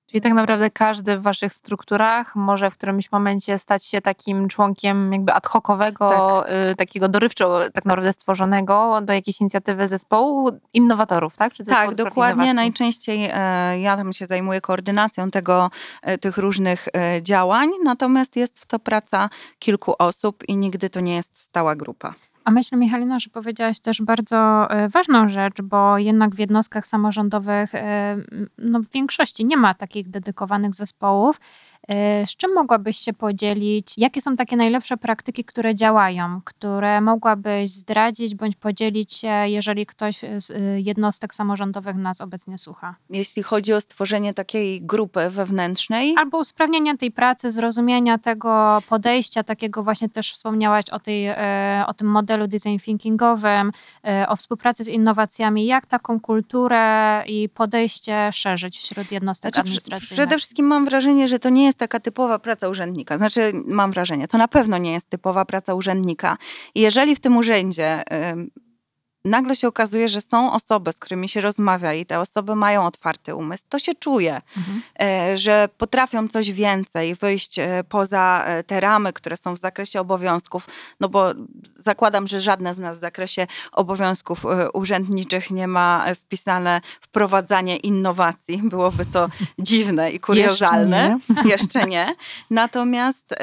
[0.07, 5.13] Czyli tak naprawdę każdy w waszych strukturach może w którymś momencie stać się takim członkiem
[5.13, 6.53] jakby ad hocowego, tak.
[6.71, 11.53] y, takiego dorywczo tak naprawdę stworzonego do jakiejś inicjatywy zespołu innowatorów, tak?
[11.67, 12.53] Tak, dokładnie.
[12.53, 18.65] Najczęściej e, ja tam się zajmuję koordynacją tego, e, tych różnych e, działań, natomiast jest
[18.65, 22.13] to praca kilku osób i nigdy to nie jest stała grupa.
[22.45, 27.75] A myślę, Michalina, że powiedziałaś też bardzo e, ważną rzecz, bo jednak w jednostkach samorządowych
[27.75, 28.17] e,
[28.57, 31.41] no, w większości nie ma takich dedykowanych zespołów.
[31.87, 33.93] E, z czym mogłabyś się podzielić?
[33.97, 40.21] Jakie są takie najlepsze praktyki, które działają, które mogłabyś zdradzić bądź podzielić się, jeżeli ktoś
[40.37, 40.51] z
[40.85, 42.95] jednostek samorządowych nas obecnie słucha?
[43.09, 46.15] Jeśli chodzi o stworzenie takiej grupy wewnętrznej.
[46.17, 51.29] Albo usprawnienie tej pracy, zrozumienia tego podejścia, takiego właśnie też wspomniałaś o, tej,
[51.87, 53.71] o tym modelu design thinkingowym,
[54.27, 60.13] o współpracy z innowacjami, jak taką kulturę i podejście szerzyć wśród jednostek znaczy, administracyjnych?
[60.13, 63.17] Przede wszystkim mam wrażenie, że to nie jest taka typowa praca urzędnika.
[63.17, 66.37] Znaczy, mam wrażenie, to na pewno nie jest typowa praca urzędnika.
[66.75, 68.03] I jeżeli w tym urzędzie
[69.25, 73.35] nagle się okazuje, że są osoby, z którymi się rozmawia i te osoby mają otwarty
[73.35, 74.81] umysł, to się czuje, mhm.
[75.01, 80.01] E, że potrafią coś więcej, wyjść e, poza e, te ramy, które są w zakresie
[80.01, 80.67] obowiązków,
[80.99, 81.33] no bo
[81.63, 88.61] zakładam, że żadna z nas w zakresie obowiązków urzędniczych nie ma wpisane wprowadzanie innowacji.
[88.75, 91.17] Byłoby to dziwne i kuriozalne.
[91.19, 91.49] Jeszcze nie.
[91.55, 92.15] Jeszcze nie.
[92.49, 93.35] Natomiast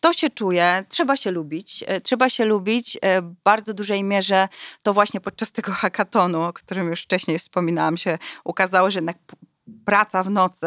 [0.00, 1.84] to się czuje, trzeba się lubić.
[2.02, 2.98] Trzeba się lubić.
[3.22, 4.48] W bardzo dużej mierze
[4.82, 9.16] to właśnie właśnie podczas tego hackatonu, o którym już wcześniej wspominałam, się ukazało, że jednak
[9.88, 10.66] praca w nocy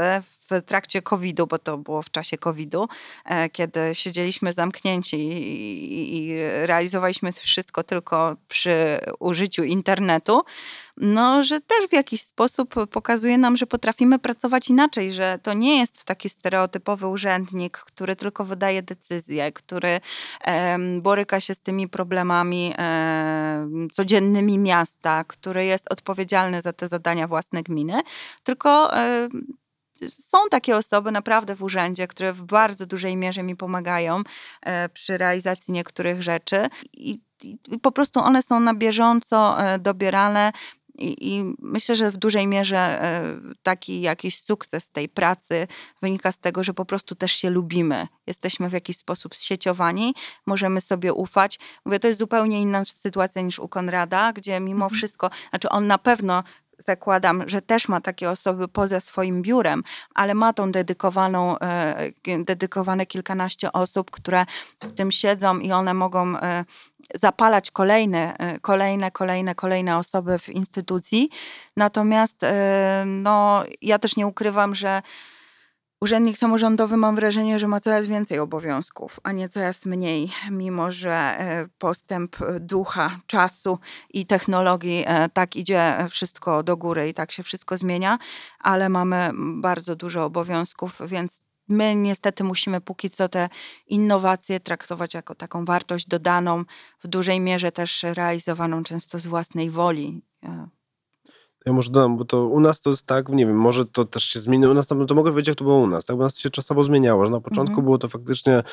[0.50, 2.88] w trakcie COVID-u, bo to było w czasie COVID-u,
[3.26, 6.34] e, kiedy siedzieliśmy zamknięci i,
[6.66, 10.42] realizowaliśmy wszystko tylko przy użyciu internetu,
[10.98, 15.80] no, że też w jakiś sposób pokazuje nam, że potrafimy pracować inaczej, że to nie
[15.80, 20.02] jest taki stereotypowy urzędnik, który tylko wydaje decyzje, który
[21.02, 27.64] boryka się z tymi problemami em, codziennymi miasta, który jest odpowiedzialny za te zadania własne
[27.64, 28.02] gminy,
[28.44, 29.11] tylko em,
[30.10, 34.24] są takie osoby naprawdę w urzędzie, które w bardzo dużej mierze mi pomagają
[34.62, 39.80] e, przy realizacji niektórych rzeczy i, i, i po prostu one są na bieżąco e,
[39.80, 40.52] dobierane.
[40.98, 43.24] I, I myślę, że w dużej mierze e,
[43.64, 45.68] taki jakiś sukces tej pracy
[46.02, 48.08] wynika z tego, że po prostu też się lubimy.
[48.28, 50.14] Jesteśmy w jakiś sposób zsieciowani,
[50.46, 51.60] możemy sobie ufać.
[51.86, 55.98] Mówię, to jest zupełnie inna sytuacja niż u Konrada, gdzie mimo wszystko, znaczy on na
[55.98, 56.44] pewno
[56.82, 59.84] zakładam, że też ma takie osoby poza swoim biurem,
[60.16, 64.46] ale ma tą dedykowaną, e, dedykowane kilkanaście osób, które
[64.84, 66.66] w tym siedzą i one mogą e,
[67.16, 71.30] zapalać kolejne, e, kolejne, kolejne, kolejne osoby w instytucji.
[71.78, 72.46] Natomiast
[73.06, 75.02] no, ja też nie ukrywam, że
[76.04, 81.12] Urzędnik samorządowy mam wrażenie, że ma coraz więcej obowiązków, a nie coraz mniej, mimo że
[81.12, 83.80] e, postęp e, ducha, czasu
[84.14, 88.20] i technologii e, tak idzie wszystko do góry i tak się wszystko zmienia,
[88.60, 93.50] ale mamy bardzo dużo obowiązków, więc my niestety musimy póki co te
[93.88, 96.64] innowacje traktować jako taką wartość dodaną,
[97.04, 100.22] w dużej mierze też realizowaną często z własnej woli.
[101.66, 104.24] Ja może dodam, bo to u nas to jest tak, nie wiem, może to też
[104.24, 104.68] się zmieni.
[104.68, 106.06] U nas to mogę powiedzieć, jak to było u nas.
[106.06, 107.86] Tak, u nas się czasowo zmieniało, że na początku Mhm.
[107.86, 108.64] było to faktycznie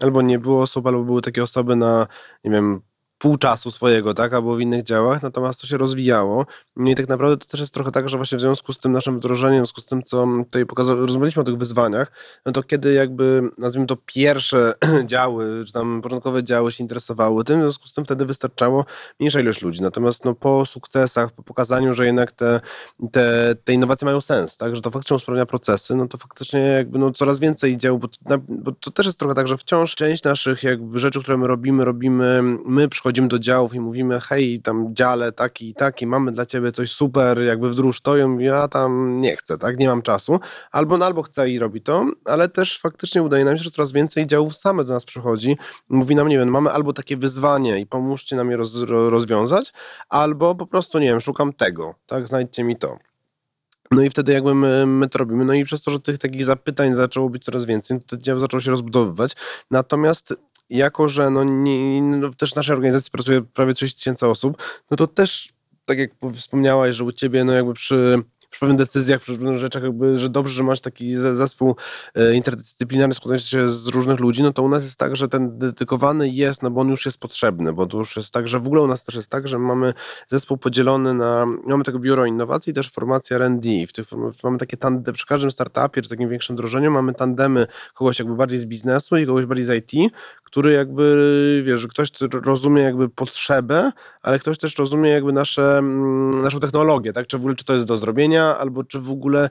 [0.00, 2.06] albo nie było osób, albo były takie osoby na,
[2.44, 2.80] nie wiem,
[3.18, 6.46] pół czasu swojego, tak, albo w innych działach, natomiast to się rozwijało.
[6.76, 8.92] No i tak naprawdę to też jest trochę tak, że właśnie w związku z tym
[8.92, 12.12] naszym wdrożeniem, w związku z tym, co tutaj pokazał, rozmawialiśmy o tych wyzwaniach,
[12.46, 17.60] no to kiedy jakby, nazwijmy to pierwsze działy, czy tam początkowe działy się interesowały tym,
[17.60, 18.84] w związku z tym wtedy wystarczało
[19.20, 19.82] mniejsza ilość ludzi.
[19.82, 22.60] Natomiast no, po sukcesach, po pokazaniu, że jednak te,
[23.12, 26.98] te, te innowacje mają sens, tak, że to faktycznie usprawnia procesy, no to faktycznie jakby
[26.98, 28.08] no, coraz więcej dział, bo,
[28.48, 31.84] bo to też jest trochę tak, że wciąż część naszych jakby rzeczy, które my robimy,
[31.84, 36.46] robimy, my przychodzimy do działów i mówimy, hej, tam dziale taki i taki, mamy dla
[36.46, 40.40] ciebie coś super, jakby wdróż to, ja, tam nie chcę, tak, nie mam czasu,
[40.70, 43.92] albo, no, albo chcę i robi to, ale też faktycznie udaje nam się, że coraz
[43.92, 45.56] więcej działów same do nas przychodzi,
[45.88, 49.72] mówi nam, nie wiem, mamy albo takie wyzwanie i pomóżcie nam je roz, ro- rozwiązać,
[50.08, 52.98] albo po prostu, nie wiem, szukam tego, tak, znajdźcie mi to.
[53.90, 55.44] No i wtedy jakby my, my to robimy.
[55.44, 58.60] No i przez to, że tych takich zapytań zaczęło być coraz więcej, to dział zaczął
[58.60, 59.36] się rozbudowywać.
[59.70, 60.34] Natomiast
[60.70, 64.96] jako, że no, nie, no też w naszej organizacji pracuje prawie 30 tysięcy osób, no
[64.96, 65.48] to też,
[65.84, 69.82] tak jak wspomniałaś, że u ciebie no jakby przy, przy pewnych decyzjach, przy różnych rzeczach,
[69.82, 71.76] jakby, że dobrze, że masz taki ze- zespół
[72.14, 75.58] e, interdyscyplinarny składający się z różnych ludzi, no to u nas jest tak, że ten
[75.58, 78.66] dedykowany jest, no bo on już jest potrzebny, bo to już jest tak, że w
[78.66, 79.94] ogóle u nas też jest tak, że mamy
[80.28, 83.68] zespół podzielony na, mamy tego biuro innowacji i też formacja R&D.
[83.88, 84.06] W tych,
[84.44, 88.58] mamy takie tandemy, przy każdym startupie, czy takim większym wdrożeniu mamy tandemy kogoś jakby bardziej
[88.58, 90.12] z biznesu i kogoś bardziej z IT,
[90.44, 92.08] który jakby, wiesz, że ktoś
[92.44, 97.26] rozumie jakby potrzebę, ale ktoś też rozumie jakby nasze, mm, naszą technologię, tak?
[97.26, 99.48] Czy w ogóle, czy to jest do zrobienia, albo czy w ogóle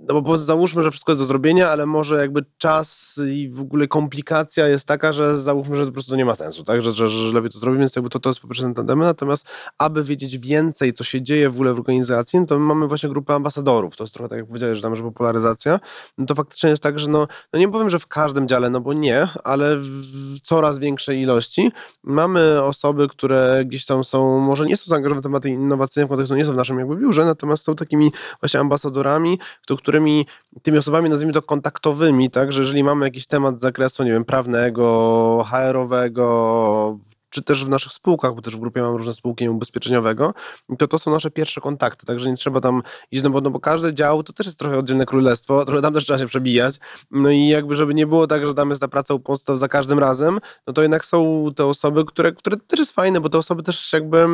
[0.00, 3.88] no bo załóżmy, że wszystko jest do zrobienia, ale może jakby czas i w ogóle
[3.88, 6.82] komplikacja jest taka, że załóżmy, że po prostu nie ma sensu, tak?
[6.82, 9.04] Że, że, że lepiej to zrobić, więc jakby to, to jest po pierwsze ten tandemy.
[9.04, 12.88] Natomiast aby wiedzieć więcej, co się dzieje w ogóle w organizacji, no to my mamy
[12.88, 13.96] właśnie grupę ambasadorów.
[13.96, 15.80] To jest trochę tak, jak powiedziałeś, że tam, że popularyzacja.
[16.18, 18.80] No to faktycznie jest tak, że no, no nie powiem, że w każdym dziale, no
[18.80, 21.72] bo nie, ale w, coraz większej ilości
[22.04, 26.34] mamy osoby, które gdzieś tam są, może nie są zaangażowane w tematy innowacyjne w kontekście,
[26.34, 30.26] nie są w naszym jakby biurze, natomiast są takimi właśnie ambasadorami, to, którymi
[30.62, 34.24] tymi osobami nazwijmy to kontaktowymi, tak, że jeżeli mamy jakiś temat z zakresu, nie wiem,
[34.24, 36.98] prawnego, HR-owego,
[37.30, 40.34] czy też w naszych spółkach, bo też w grupie mamy różne spółki ubezpieczeniowego,
[40.78, 43.60] to to są nasze pierwsze kontakty, także nie trzeba tam iść, no bo, no bo
[43.60, 46.76] każdy dział to też jest trochę oddzielne królestwo, trochę tam też trzeba się przebijać,
[47.10, 49.68] no i jakby żeby nie było tak, że tam jest ta praca u podstaw za
[49.68, 53.38] każdym razem, no to jednak są te osoby, które, które też jest fajne, bo te
[53.38, 54.26] osoby też jakby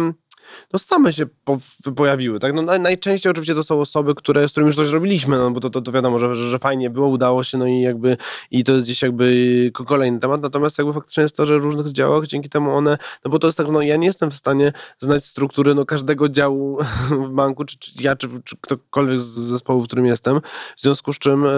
[0.72, 1.58] no same się po,
[1.96, 2.54] pojawiły, tak?
[2.54, 5.60] No naj, najczęściej oczywiście to są osoby, które, z którymi już coś zrobiliśmy, no bo
[5.60, 8.16] to, to, to wiadomo, że, że, fajnie było, udało się, no i jakby
[8.50, 11.62] i to jest gdzieś jakby ko- kolejny temat, natomiast jakby faktycznie jest to, że w
[11.62, 14.34] różnych działach dzięki temu one, no bo to jest tak, no ja nie jestem w
[14.34, 16.78] stanie znać struktury no każdego działu
[17.28, 20.40] w banku, czy, czy ja, czy, czy ktokolwiek z zespołu, w którym jestem,
[20.76, 21.48] w związku z czym e,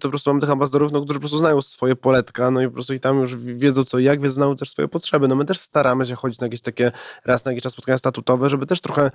[0.00, 2.66] to po prostu mam tych ambasadorów, no, którzy po prostu znają swoje poletka, no i
[2.66, 5.28] po prostu i tam już wiedzą co i jak, więc znają też swoje potrzeby.
[5.28, 6.92] No my też staramy się chodzić na jakieś takie
[7.24, 9.10] raz na jakiś czas spotkania statutowe, statusowe, żeby też trochę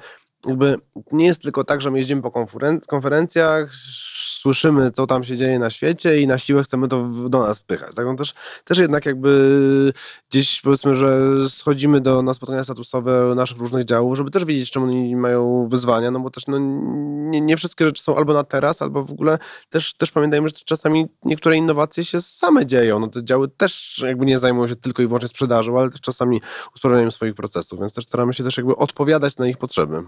[0.47, 0.75] jakby
[1.11, 3.69] nie jest tylko tak, że my jeździmy po konferen- konferencjach,
[4.41, 7.95] słyszymy, co tam się dzieje na świecie i na siłę chcemy to do nas wpychać.
[7.95, 8.05] Tak?
[8.05, 8.33] No też,
[8.65, 9.93] też jednak jakby
[10.31, 14.83] gdzieś powiedzmy, że schodzimy do, na spotkania statusowe naszych różnych działów, żeby też wiedzieć, czym
[14.83, 16.57] oni mają wyzwania, no bo też no,
[17.29, 19.37] nie, nie wszystkie rzeczy są albo na teraz, albo w ogóle
[19.69, 22.99] też, też pamiętajmy, że czasami niektóre innowacje się same dzieją.
[22.99, 26.41] No te działy też jakby nie zajmują się tylko i wyłącznie sprzedażą, ale też czasami
[26.75, 30.03] usprawnianiem swoich procesów, więc też staramy się też jakby odpowiadać na ich potrzeby.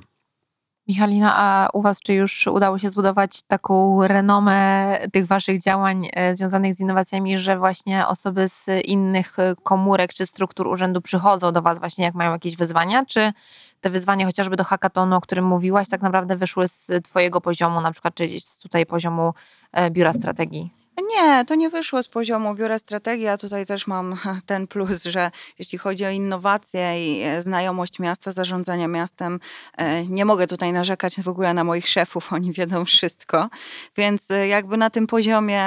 [0.88, 6.36] Michalina, a u Was czy już udało się zbudować taką renomę tych Waszych działań e,
[6.36, 11.80] związanych z innowacjami, że właśnie osoby z innych komórek czy struktur urzędu przychodzą do Was
[11.80, 13.34] właśnie jak mają jakieś wyzwania, czy
[13.82, 17.92] te wyzwania chociażby do hackathonu, o którym mówiłaś, tak naprawdę wyszły z Twojego poziomu, na
[17.92, 19.34] przykład czy z tutaj poziomu
[19.72, 20.83] e, Biura Strategii?
[21.02, 25.32] Nie, to nie wyszło z poziomu biura strategii, a tutaj też mam ten plus, że
[25.60, 29.40] jeśli chodzi o innowacje i e, znajomość miasta, zarządzania miastem,
[29.78, 33.50] e, nie mogę tutaj narzekać w ogóle na moich szefów, oni wiedzą wszystko,
[33.98, 35.64] więc e, jakby na tym poziomie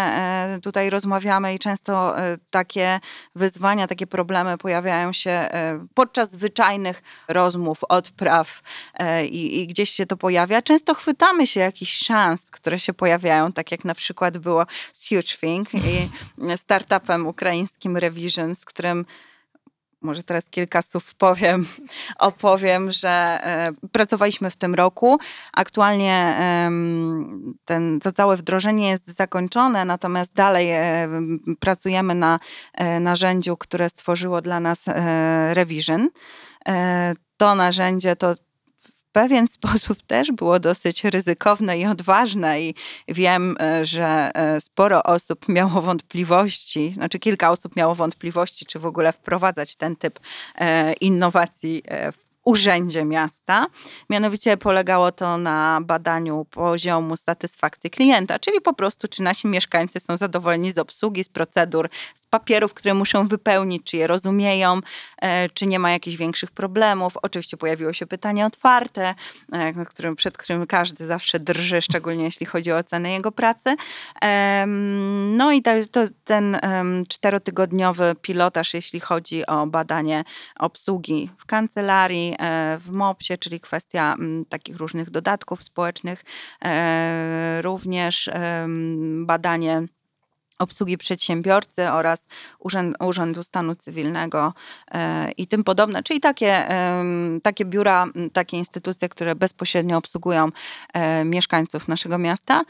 [0.62, 2.14] tutaj rozmawiamy i często
[2.50, 3.00] takie
[3.34, 5.48] wyzwania, takie problemy pojawiają się
[5.94, 8.62] podczas zwyczajnych rozmów, odpraw
[9.30, 10.62] i, i gdzieś się to pojawia.
[10.62, 15.36] Często chwytamy się jakichś szans, które się pojawiają, tak jak na przykład było z Huge
[15.40, 16.08] Thing i
[16.56, 19.04] startupem ukraińskim Revision, z którym
[20.06, 21.66] może teraz kilka słów powiem,
[22.18, 25.18] opowiem, że e, pracowaliśmy w tym roku.
[25.52, 26.36] Aktualnie
[27.64, 31.08] ten, to całe wdrożenie jest zakończone, natomiast dalej e,
[31.60, 32.40] pracujemy na
[32.74, 34.84] e, narzędziu, które stworzyło dla nas
[35.50, 36.08] Revision.
[37.36, 38.34] To narzędzie to
[39.16, 42.74] pewien sposób też było dosyć ryzykowne i odważne i
[43.08, 48.86] wiem, e, że e, sporo osób miało wątpliwości, znaczy kilka osób miało wątpliwości, czy w
[48.86, 50.20] ogóle wprowadzać ten typ
[50.58, 53.66] e, innowacji w urzędzie miasta.
[54.10, 60.16] Mianowicie polegało to na badaniu poziomu satysfakcji klienta, czyli po prostu, czy nasi mieszkańcy są
[60.16, 64.80] zadowoleni z obsługi, z procedur, z papierów, które muszą wypełnić, czy je rozumieją,
[65.22, 67.16] e, czy nie ma jakichś większych problemów.
[67.22, 69.14] Oczywiście pojawiło się pytanie otwarte,
[69.52, 73.76] e, przed którym każdy zawsze drży, szczególnie jeśli chodzi o ocenę jego pracy.
[75.26, 76.58] No i to, to ten
[77.08, 80.24] czterotygodniowy pilotaż, jeśli chodzi o badanie
[80.58, 86.24] obsługi w kancelarii, e, w MOPS-ie, czyli kwestia m, takich różnych dodatków społecznych,
[86.64, 88.30] e, również
[89.16, 89.82] badanie
[90.58, 94.54] obsługi przedsiębiorcy oraz Urzęd, Urzędu Stanu Cywilnego
[94.90, 96.68] e, i tym podobne, czyli takie,
[97.42, 100.48] takie biura, takie instytucje, które bezpośrednio obsługują
[100.92, 102.62] e, mieszkańców naszego miasta.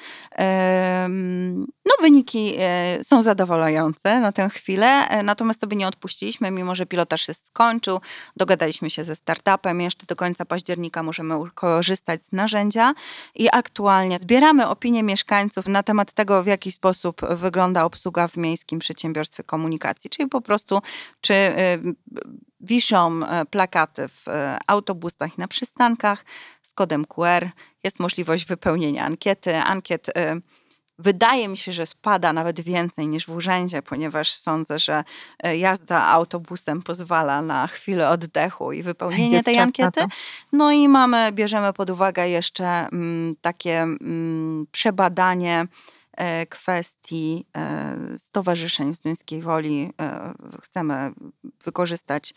[1.87, 7.27] No, wyniki e, są zadowalające na tę chwilę, natomiast sobie nie odpuściliśmy, mimo że pilotaż
[7.27, 8.01] się skończył.
[8.37, 12.94] Dogadaliśmy się ze startupem, jeszcze do końca października możemy korzystać z narzędzia
[13.35, 18.79] i aktualnie zbieramy opinie mieszkańców na temat tego, w jaki sposób wygląda obsługa w miejskim
[18.79, 20.83] przedsiębiorstwie komunikacji, czyli po prostu
[21.21, 21.57] czy y,
[22.61, 26.25] wiszą e, plakaty w e, autobusach i na przystankach
[26.62, 27.49] z kodem QR.
[27.85, 29.57] Jest możliwość wypełnienia ankiety.
[29.57, 30.12] Ankiet y,
[30.99, 35.05] Wydaje mi się, że spada nawet więcej niż w urzędzie, ponieważ sądzę, że
[35.43, 40.01] e, jazda autobusem pozwala na chwilę oddechu i wypełnienie Jest tej ankiety.
[40.53, 45.67] No i mamy, bierzemy pod uwagę jeszcze mm, takie mm, przebadanie
[46.49, 49.93] kwestii e, stowarzyszeń z Duńskiej Woli.
[50.01, 51.13] E, Chcemy
[51.65, 52.35] wykorzystać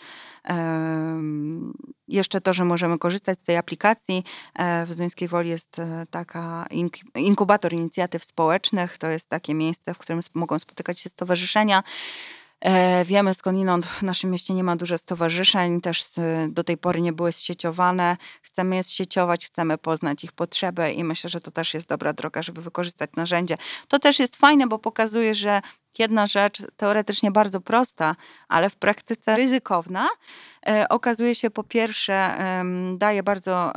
[2.07, 4.23] jeszcze to, że możemy korzystać z tej aplikacji.
[4.55, 8.97] E, W Zduńskiej Woli jest e, taka ink- inkubator inicjatyw społecznych.
[8.97, 11.83] To jest takie miejsce, w którym mogą spotykać się stowarzyszenia.
[12.61, 17.01] E, Wiemy skądinąd w naszym mieście nie ma dużo stowarzyszeń, też e, do tej pory
[17.01, 18.17] nie były zsieciowane.
[18.41, 22.41] Chcemy je zsieciować, chcemy poznać ich potrzeby i myślę, że to też jest dobra droga,
[22.41, 23.57] żeby wykorzystać narzędzie.
[23.87, 25.61] To też jest fajne, bo pokazuje, że
[25.99, 28.15] jedna rzecz teoretycznie bardzo prosta,
[28.47, 30.09] ale w praktyce ryzykowna,
[30.67, 32.37] e, okazuje się po pierwsze
[32.97, 33.73] daje bardzo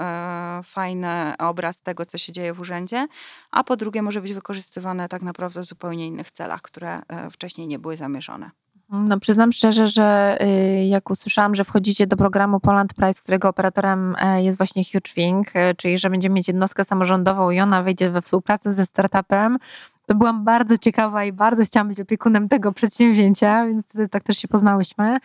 [0.65, 3.07] fajny obraz tego, co się dzieje w urzędzie,
[3.51, 7.79] a po drugie może być wykorzystywane tak naprawdę w zupełnie innych celach, które wcześniej nie
[7.79, 8.51] były zamierzone.
[8.93, 14.17] No przyznam szczerze, że y, jak usłyszałam, że wchodzicie do programu Poland Price, którego operatorem
[14.19, 18.11] e, jest właśnie Huge Thing, e, czyli że będziemy mieć jednostkę samorządową i ona wejdzie
[18.11, 19.59] we współpracę ze startupem,
[20.07, 24.39] to byłam bardzo ciekawa i bardzo chciałam być opiekunem tego przedsięwzięcia, więc wtedy tak też
[24.39, 25.19] się poznałyśmy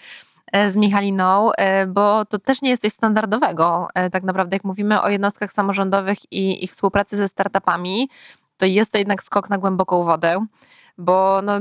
[0.51, 1.51] e, z Michaliną,
[1.87, 3.87] bo to też nie jest coś standardowego.
[4.11, 8.09] Tak naprawdę jak mówimy o jednostkach samorządowych i ich współpracy ze startupami,
[8.57, 10.45] to jest to jednak skok na głęboką wodę.
[10.97, 11.53] Bo no,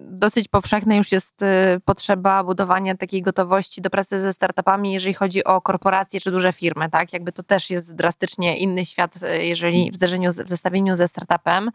[0.00, 1.46] dosyć powszechna już jest y,
[1.84, 6.90] potrzeba budowania takiej gotowości do pracy ze startupami, jeżeli chodzi o korporacje czy duże firmy,
[6.90, 7.12] tak?
[7.12, 11.70] Jakby to też jest drastycznie inny świat, y, jeżeli w zderzeniu, w zestawieniu ze startupem.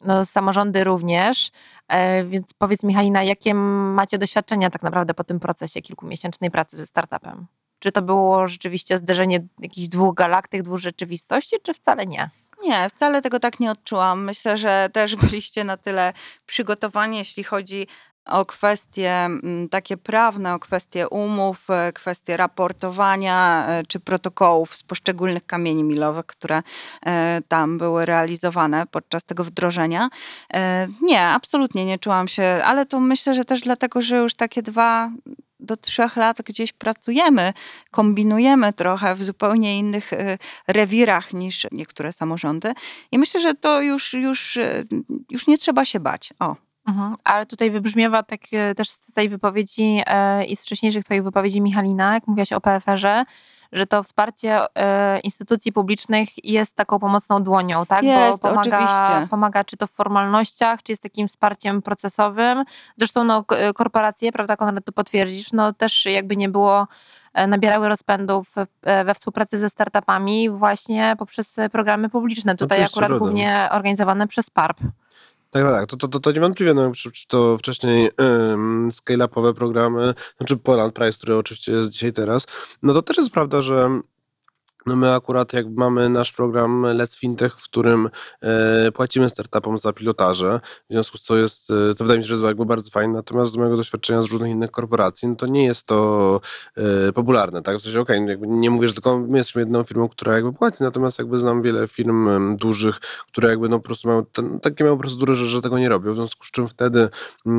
[0.00, 1.50] No, samorządy również.
[1.88, 6.86] E, Więc powiedz Michalina, jakie macie doświadczenia tak naprawdę po tym procesie kilkumiesięcznej pracy ze
[6.86, 7.46] startupem?
[7.78, 12.30] Czy to było rzeczywiście zderzenie jakichś dwóch galaktyk, dwóch rzeczywistości, czy wcale nie?
[12.66, 14.24] Nie, wcale tego tak nie odczułam.
[14.24, 16.12] Myślę, że też byliście na tyle
[16.46, 17.86] przygotowani, jeśli chodzi
[18.26, 24.82] o kwestie mm, takie prawne, o kwestie umów, e, kwestie raportowania e, czy protokołów z
[24.82, 26.62] poszczególnych kamieni milowych, które
[27.06, 30.08] e, tam były realizowane podczas tego wdrożenia.
[31.02, 35.10] Nie, absolutnie nie czułam się, ale to myślę, że też dlatego, że już takie dwa
[35.60, 37.52] do trzech lat gdzieś pracujemy,
[37.90, 40.38] kombinujemy trochę w zupełnie innych e,
[40.68, 42.72] rewirach niż niektóre samorządy.
[43.12, 44.82] I myślę, że to już, już, e,
[45.30, 46.34] już nie trzeba się bać.
[46.38, 46.56] O.
[46.88, 47.16] Mhm.
[47.24, 50.02] Ale tutaj wybrzmiewa tak e, też z tej wypowiedzi
[50.48, 53.24] i z wcześniejszych twoich wypowiedzi Michalina, jak mówiłaś o PFR-ze,
[53.76, 58.02] że to wsparcie e, instytucji publicznych jest taką pomocną dłonią, tak?
[58.02, 59.28] Jest, Bo pomaga, oczywiście.
[59.30, 62.64] pomaga czy to w formalnościach, czy jest takim wsparciem procesowym.
[62.96, 66.86] Zresztą no, korporacje, prawda Konrad, to potwierdzisz, no też jakby nie było
[67.34, 72.56] e, nabierały rozpędu w, e, we współpracy ze startupami właśnie poprzez e, programy publiczne.
[72.56, 73.18] Tutaj akurat prawda.
[73.18, 74.80] głównie organizowane przez PARP.
[75.50, 75.86] Tak, tak, tak.
[75.86, 80.94] To, to, to, to niewątpliwie, no, czy, czy to wcześniej um, scale-upowe programy, znaczy Poland
[80.94, 82.46] Price, który oczywiście jest dzisiaj teraz,
[82.82, 84.00] no to też jest prawda, że
[84.86, 88.10] no my akurat jak mamy nasz program Let's Fintech, w którym
[88.40, 90.60] e, płacimy startupom za pilotaże,
[90.90, 93.14] w związku z co jest, e, to wydaje mi się, że jest jakby bardzo fajne,
[93.14, 96.40] natomiast z mojego doświadczenia z różnych innych korporacji, no to nie jest to
[96.76, 97.76] e, popularne, tak?
[97.76, 100.82] W sensie, okej, jakby nie mówię, że tylko my jesteśmy jedną firmą, która jakby płaci,
[100.82, 104.98] natomiast jakby znam wiele firm dużych, które jakby no po prostu mają ten, takie mają
[104.98, 107.08] procedury, że, że tego nie robią, w związku z czym wtedy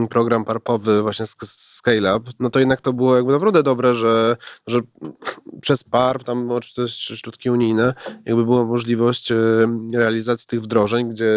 [0.10, 4.80] program parpowy, właśnie Scale Up, no to jednak to było jakby naprawdę dobre, że, że
[5.62, 7.94] przez PARP, tam oczywiście środki unijne,
[8.26, 9.36] jakby była możliwość e,
[9.94, 11.32] realizacji tych wdrożeń, gdzie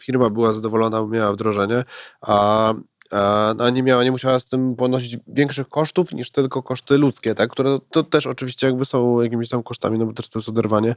[0.00, 1.84] firma była zadowolona, miała wdrożenie,
[2.20, 2.74] a
[3.10, 7.34] a a nie miała, nie musiała z tym ponosić większych kosztów niż tylko koszty ludzkie,
[7.34, 7.50] tak?
[7.50, 10.94] które to też oczywiście jakby są jakimiś tam kosztami, no bo też to jest oderwanie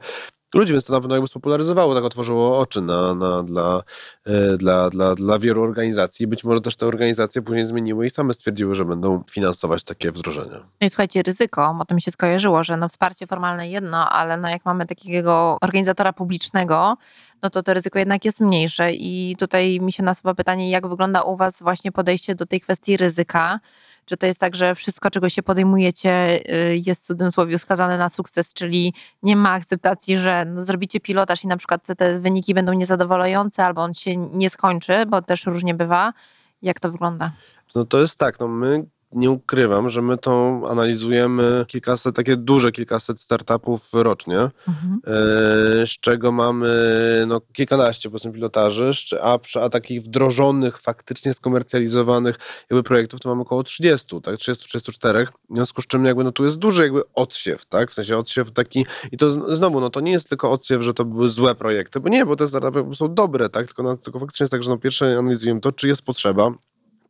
[0.58, 3.82] ludzi, więc to na pewno jakby spopularyzowało, tak otworzyło oczy na, na, dla,
[4.26, 6.28] e, dla, dla, dla wielu organizacji.
[6.28, 10.60] Być może też te organizacje później zmieniły i same stwierdziły, że będą finansować takie wdrożenia.
[10.82, 14.38] No i słuchajcie, ryzyko, bo to mi się skojarzyło, że no wsparcie formalne jedno, ale
[14.38, 16.98] no jak mamy takiego organizatora publicznego,
[17.44, 18.92] no to to ryzyko jednak jest mniejsze.
[18.92, 22.98] I tutaj mi się nasuwa pytanie, jak wygląda u Was właśnie podejście do tej kwestii
[22.98, 23.60] ryzyka?
[24.06, 26.40] Czy to jest tak, że wszystko, czego się podejmujecie,
[26.72, 28.94] y, jest w cudzysłowie skazane na sukces, czyli
[29.24, 33.82] nie ma akceptacji, że no, zrobicie pilotaż i na przykład te- wyniki będą niezadowalające albo
[33.82, 36.14] on się nie skończy, bo też różnie bywa.
[36.62, 37.32] Jak to wygląda?
[37.76, 38.86] No to jest tak, no my
[39.16, 44.52] nie ukrywam, że my to analizujemy kilkaset, takie duże kilkaset startupów rocznie, e,
[45.86, 46.68] z czego mamy
[47.28, 48.92] no, kilkanaście powiedzmy pilotaży,
[49.22, 52.40] a, a takich wdrożonych, faktycznie skomercjalizowanych
[52.70, 56.46] jakby projektów to mamy około 30, tak, 30-34, w związku z czym jakby no tu
[56.46, 60.12] jest duży jakby odsiew, tak, w sensie odsiew taki i to znowu, no to nie
[60.12, 63.50] jest tylko odsiew, że to były złe projekty, bo nie, bo te startupy są dobre,
[63.50, 66.52] tak, tylko, no, tylko faktycznie jest tak, że no pierwsze analizujemy to, czy jest potrzeba,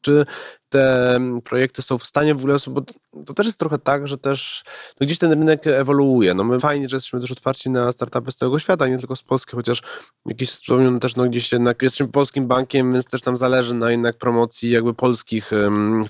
[0.01, 0.25] czy
[0.73, 2.81] te mm, projekty są w stanie w ogóle, bo
[3.25, 4.63] to, też jest trochę tak, że też
[4.99, 6.33] no gdzieś ten rynek ewoluuje.
[6.33, 9.21] No my fajnie, że jesteśmy też otwarci na startupy z całego świata, nie tylko z
[9.21, 9.81] Polski, chociaż
[10.25, 14.17] jakiś wspomniany też, no gdzieś jednak jesteśmy polskim bankiem, więc też nam zależy na jednak
[14.17, 15.51] promocji jakby polskich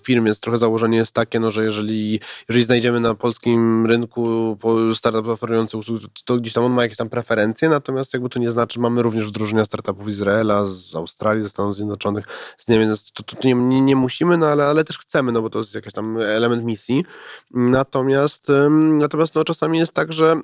[0.03, 4.57] firm, więc trochę założenie jest takie, no że jeżeli, jeżeli znajdziemy na polskim rynku
[4.93, 8.51] startup oferujący usługi, to, gdzieś tam on ma jakieś tam preferencje, natomiast jakby to nie
[8.51, 13.23] znaczy, mamy również wdrożenia startupów z Izraela, z Australii, ze Stanów Zjednoczonych, z Niemiec, to,
[13.23, 15.93] to, to nie, nie, musimy, no ale, ale też chcemy, no bo to jest jakiś
[15.93, 17.05] tam element misji.
[17.51, 18.51] Natomiast,
[18.99, 20.41] natomiast no, czasami jest tak, że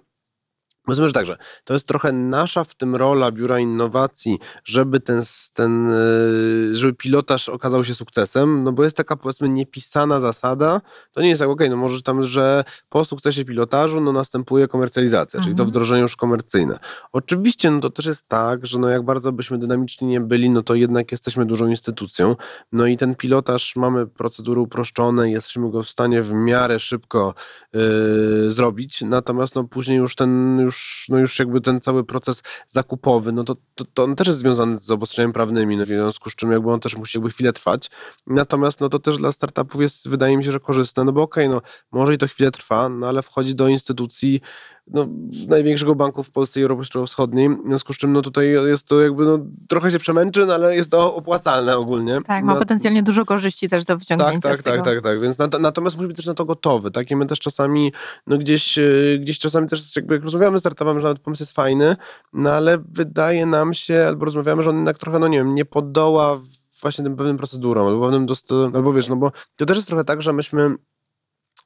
[0.83, 5.21] Powiedzmy, że także, to jest trochę nasza w tym rola Biura Innowacji, żeby ten,
[5.53, 11.21] ten, y, żeby pilotaż okazał się sukcesem, no bo jest taka powiedzmy niepisana zasada, to
[11.21, 15.55] nie jest tak, okej, no może tam, że po sukcesie pilotażu no następuje komercjalizacja, czyli
[15.55, 15.69] to Mhm.
[15.69, 16.79] wdrożenie już komercyjne.
[17.11, 20.63] Oczywiście, no to też jest tak, że no jak bardzo byśmy dynamiczni nie byli, no
[20.63, 22.35] to jednak jesteśmy dużą instytucją,
[22.71, 27.33] no i ten pilotaż mamy procedury uproszczone, jesteśmy go w stanie w miarę szybko
[27.73, 30.78] yy, zrobić, natomiast no później już ten, już,
[31.09, 34.77] no już jakby ten cały proces zakupowy, no to, to, to on też jest związany
[34.77, 37.89] z obostrzeniami prawnymi, no w związku z czym jakby on też musi jakby chwilę trwać,
[38.27, 41.49] natomiast no to też dla startupów jest, wydaje mi się, że korzystne, no bo okej,
[41.49, 41.61] no
[41.91, 44.41] może i to chwilę trwa, no ale wchodzi do instytucji,
[44.89, 45.07] no,
[45.47, 47.49] największego banku w Polsce i Europie Środkowo-Wschodniej.
[47.49, 50.75] W związku z czym no, tutaj jest to jakby, no, trochę się przemęczy, no, ale
[50.75, 52.19] jest to opłacalne ogólnie.
[52.25, 54.85] Tak, ma Na- potencjalnie dużo korzyści też do tak, wyciągnięcia tak, z tak, tego.
[54.85, 55.21] tak, tak.
[55.21, 56.91] Więc nat- natomiast musi być też na to gotowy.
[56.91, 57.11] Tak?
[57.11, 57.93] I my też czasami,
[58.27, 58.83] no gdzieś, e,
[59.19, 61.95] gdzieś czasami też jakby jak rozmawiamy z startupami, że nawet pomysł jest fajny,
[62.33, 65.65] no ale wydaje nam się, albo rozmawiamy, że on jednak trochę, no nie wiem, nie
[65.65, 66.39] podoła
[66.81, 68.51] właśnie tym pewnym procedurom, albo pewnym dost...
[68.51, 70.75] albo wiesz, no bo to też jest trochę tak, że myśmy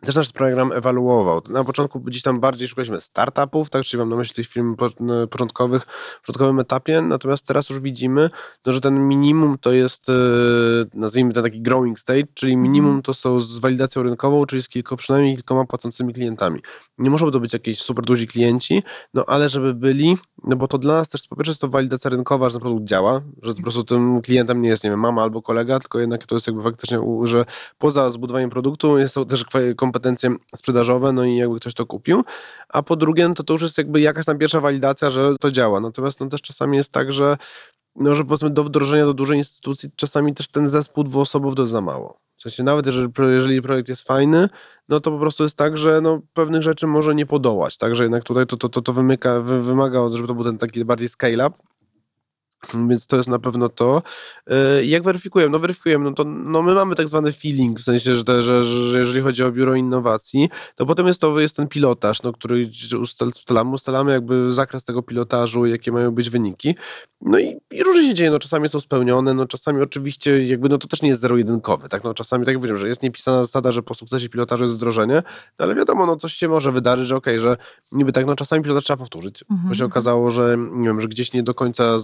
[0.06, 1.41] też nasz program ewaluował.
[1.49, 4.89] Na początku gdzieś tam bardziej szukaliśmy startupów, tak, czyli mam na myśli tych firm po-
[5.30, 8.30] początkowych, w początkowym etapie, natomiast teraz już widzimy,
[8.66, 10.14] no, że ten minimum to jest, e,
[10.93, 14.97] nazwijmy to taki growing stage, czyli minimum to są z walidacją rynkową, czyli z kilko,
[14.97, 16.60] przynajmniej kilkoma płacącymi klientami.
[16.97, 18.84] Nie muszą to być jakieś super duzi klienci,
[19.14, 22.10] no ale żeby byli, no bo to dla nas też po pierwsze jest to walidacja
[22.10, 25.22] rynkowa, że ten produkt działa, że po prostu tym klientem nie jest, nie wiem, mama
[25.24, 27.45] albo kolega, tylko jednak to jest jakby faktycznie, że
[27.78, 29.60] poza zbudowaniem produktu jest- też kwa-
[29.93, 32.23] kompetencje sprzedażowe, no i jakby ktoś to kupił,
[32.69, 35.51] a po drugie, no to to już jest jakby jakaś tam pierwsza walidacja, że to
[35.51, 35.79] działa.
[35.79, 37.37] Natomiast no też czasami jest tak, że
[37.95, 41.81] no, że powiedzmy do wdrożenia do dużej instytucji czasami też ten zespół dwuosobowy to za
[41.81, 42.17] mało.
[42.37, 44.49] W sensie nawet jeżeli, jeżeli projekt jest fajny,
[44.89, 48.23] no to po prostu jest tak, że no, pewnych rzeczy może nie podołać, także jednak
[48.23, 51.57] tutaj to, to, to, to wymyka, wy, wymaga, żeby to był ten taki bardziej scale-up,
[52.89, 54.01] więc to jest na pewno to.
[54.47, 55.51] Yy, Jak weryfikujemy?
[55.51, 58.64] No weryfikujemy, no to no my mamy tak zwany feeling, w sensie, że, te, że,
[58.64, 62.70] że jeżeli chodzi o biuro innowacji, to potem jest to jest ten pilotaż, no, który
[62.91, 66.76] ustal- ustalamy, ustalamy jakby zakres tego pilotażu, jakie mają być wyniki.
[67.22, 70.78] No i, i różnie się dzieje, no czasami są spełnione, no czasami oczywiście jakby, no
[70.78, 73.72] to też nie jest zero-jedynkowe, tak, no czasami tak jak powiedziałem, że jest niepisana zasada,
[73.72, 75.24] że po sukcesie pilotażu jest wdrożenie,
[75.59, 77.57] no ale wiadomo, no coś się może wydarzyć, że okej, że
[77.91, 81.34] niby tak, no czasami pilotaż trzeba powtórzyć, bo się okazało, że nie wiem, że gdzieś
[81.34, 81.97] nie do końca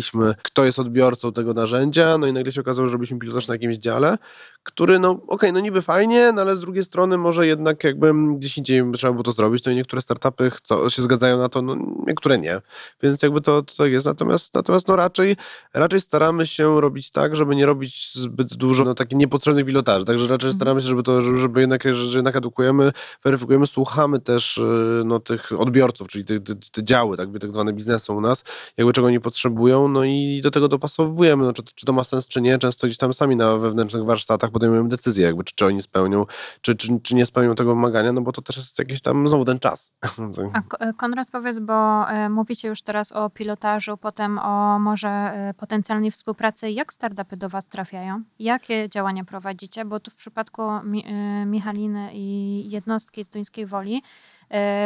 [0.00, 3.54] zrozumieliśmy, kto jest odbiorcą tego narzędzia, no i nagle się okazało, że robiliśmy pilotaż na
[3.54, 4.18] jakimś dziale,
[4.62, 8.58] który, no okej, no niby fajnie, no ale z drugiej strony może jednak jakby gdzieś
[8.58, 11.76] indziej trzeba było to zrobić, no i niektóre startupy chcą, się zgadzają na to, no
[12.06, 12.60] niektóre nie,
[13.02, 15.36] więc jakby to, to jest, natomiast, natomiast no raczej,
[15.74, 20.26] raczej staramy się robić tak, żeby nie robić zbyt dużo no, takich niepotrzebnych pilotaży, także
[20.26, 22.92] raczej staramy się, żeby to, żeby- jednak, że jednak edukujemy,
[23.24, 27.72] weryfikujemy, słuchamy też y, no, tych odbiorców, czyli te, te, te działy, tak, tak zwane
[27.72, 28.44] biznesu u nas,
[28.76, 32.28] jakby czego oni potrzebują, no i do tego dopasowujemy, no, czy, czy to ma sens,
[32.28, 35.82] czy nie, często gdzieś tam sami na wewnętrznych warsztatach podejmujemy decyzję, jakby, czy, czy oni
[35.82, 36.26] spełnią,
[36.60, 39.44] czy, czy, czy nie spełnią tego wymagania, no bo to też jest jakiś tam znowu
[39.44, 39.92] ten czas.
[40.52, 45.08] A Ko- e, Konrad, powiedz, bo e, mówicie już teraz o pilotażu, potem o może
[45.08, 46.70] e, potencjalnej współpracy.
[46.70, 48.22] Jak startupy do Was trafiają?
[48.38, 49.84] Jakie działania prowadzicie?
[49.84, 51.04] Bo tu w przypadku Mi-
[51.46, 54.02] Michaliny i jednostki z Duńskiej Woli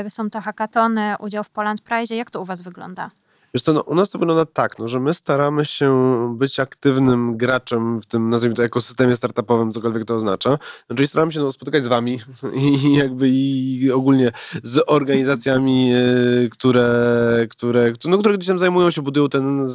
[0.08, 2.16] są to hackatony, udział w Poland Prize.
[2.16, 3.10] Jak to u Was wygląda?
[3.54, 5.90] Wiesz co, no, u nas to wygląda tak, no, że my staramy się
[6.38, 10.58] być aktywnym graczem w tym, nazwijmy to, ekosystemie startupowym, cokolwiek to oznacza.
[10.90, 12.18] No, czyli staramy się no, spotykać z wami
[12.82, 14.32] i jakby i ogólnie
[14.62, 19.66] z organizacjami, e, które, które, no, które gdzieś tam zajmują się, budują ten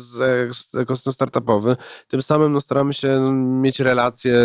[0.77, 1.77] ekosystem startupowy.
[2.07, 4.35] Tym samym no, staramy się mieć relacje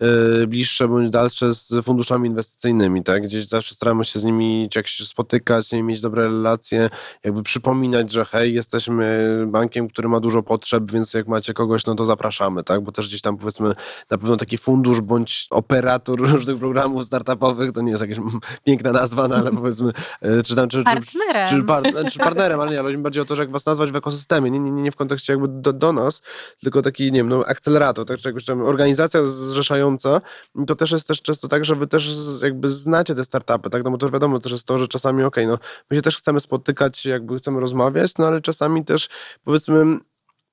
[0.00, 3.22] e, bliższe bądź dalsze z funduszami inwestycyjnymi, tak?
[3.22, 6.90] Gdzieś zawsze staramy się z nimi jak się spotykać, z nimi mieć dobre relacje,
[7.24, 11.94] jakby przypominać, że hej, jesteśmy bankiem, który ma dużo potrzeb, więc jak macie kogoś, no
[11.94, 12.80] to zapraszamy, tak?
[12.80, 13.74] Bo też gdzieś tam powiedzmy
[14.10, 18.18] na pewno taki fundusz bądź operator różnych programów startupowych, to nie jest jakaś
[18.64, 21.48] piękna nazwa, no ale powiedzmy, e, czy tam, czy, Partnerem.
[21.48, 23.96] czy, par, czy partnerem, ale nie, ale chodzi o to, że jak was nazwać w
[23.96, 26.22] ekosystemie, nie, nie, nie w kontekście jakby do, do nas,
[26.60, 30.20] tylko taki, nie wiem, no akcelerator, tak, czy jakoś tam organizacja zrzeszająca,
[30.66, 32.10] to też jest też często tak, że wy też
[32.42, 35.46] jakby znacie te startupy, tak, no bo to wiadomo też jest to, że czasami, okej,
[35.46, 35.58] no
[35.90, 39.08] my się też chcemy spotykać, jakby chcemy rozmawiać, no ale czasami też
[39.44, 39.98] powiedzmy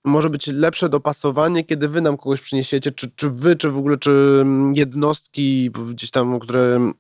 [0.04, 3.98] może być lepsze dopasowanie, kiedy wy nam kogoś przyniesiecie, czy, czy wy, czy w ogóle,
[3.98, 6.92] czy mm, jednostki gdzieś tam, które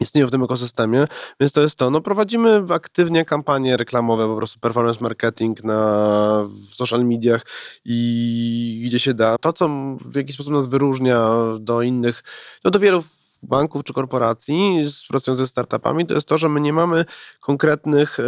[0.00, 1.06] istnieją w tym ekosystemie,
[1.40, 1.90] więc to jest to.
[1.90, 7.46] No, prowadzimy aktywnie kampanie reklamowe, po prostu performance marketing na w social mediach
[7.84, 9.36] i gdzie się da.
[9.38, 9.68] To, co
[10.00, 11.28] w jakiś sposób nas wyróżnia
[11.60, 12.22] do innych,
[12.64, 13.02] no do wielu
[13.46, 17.04] banków czy korporacji pracujących ze startupami, to jest to, że my nie mamy
[17.40, 18.18] konkretnych,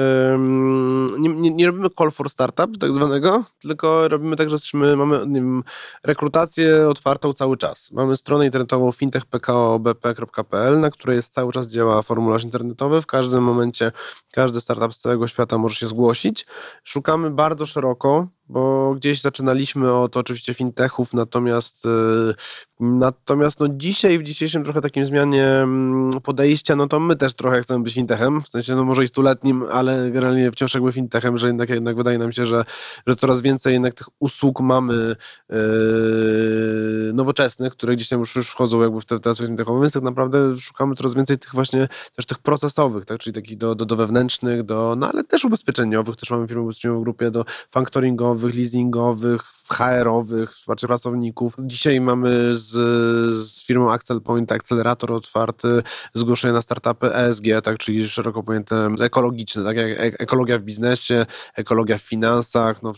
[1.19, 5.19] nie, nie, nie robimy call for startup tak zwanego, tylko robimy tak, że jesteśmy, mamy
[5.19, 5.65] wiem,
[6.03, 7.91] rekrutację otwartą cały czas.
[7.93, 13.03] Mamy stronę internetową fintechpkobp.pl, na której jest cały czas działa formularz internetowy.
[13.03, 13.93] W każdym momencie
[14.33, 16.47] każdy startup z całego świata może się zgłosić.
[16.85, 21.89] Szukamy bardzo szeroko, bo gdzieś zaczynaliśmy od oczywiście fintechów, natomiast y,
[22.81, 27.61] natomiast no dzisiaj, w dzisiejszym trochę takim zmianie mm, podejścia, no to my też trochę
[27.63, 31.47] chcemy być fintechem, w sensie no może i stuletnim, ale generalnie wciąż jakby fintechem, że
[31.47, 32.65] jednak, jednak wydaje nam się, że,
[33.07, 35.17] że coraz więcej jednak tych usług mamy
[35.49, 35.57] yy,
[37.15, 40.03] nowoczesnych, które gdzieś tam już, już wchodzą jakby w te, te aspekty fintechowe, więc tak
[40.03, 43.97] naprawdę szukamy coraz więcej tych właśnie też tych procesowych, tak, czyli takich do, do, do
[43.97, 49.43] wewnętrznych, do, no ale też ubezpieczeniowych, też mamy firmy ubezpieczeniowe w grupie, do factoringowych, leasingowych,
[49.69, 51.55] HR-owych, wsparcie pracowników.
[51.59, 52.71] Dzisiaj mamy z,
[53.35, 55.83] z firmą Axel Point akcelerator otwarty,
[56.15, 61.99] zgłoszenie na startupy ESG, tak, czyli szeroko pojęte ekologiczne, tak jak ekologia w biznesie, ekologia
[61.99, 62.93] w finansach, no,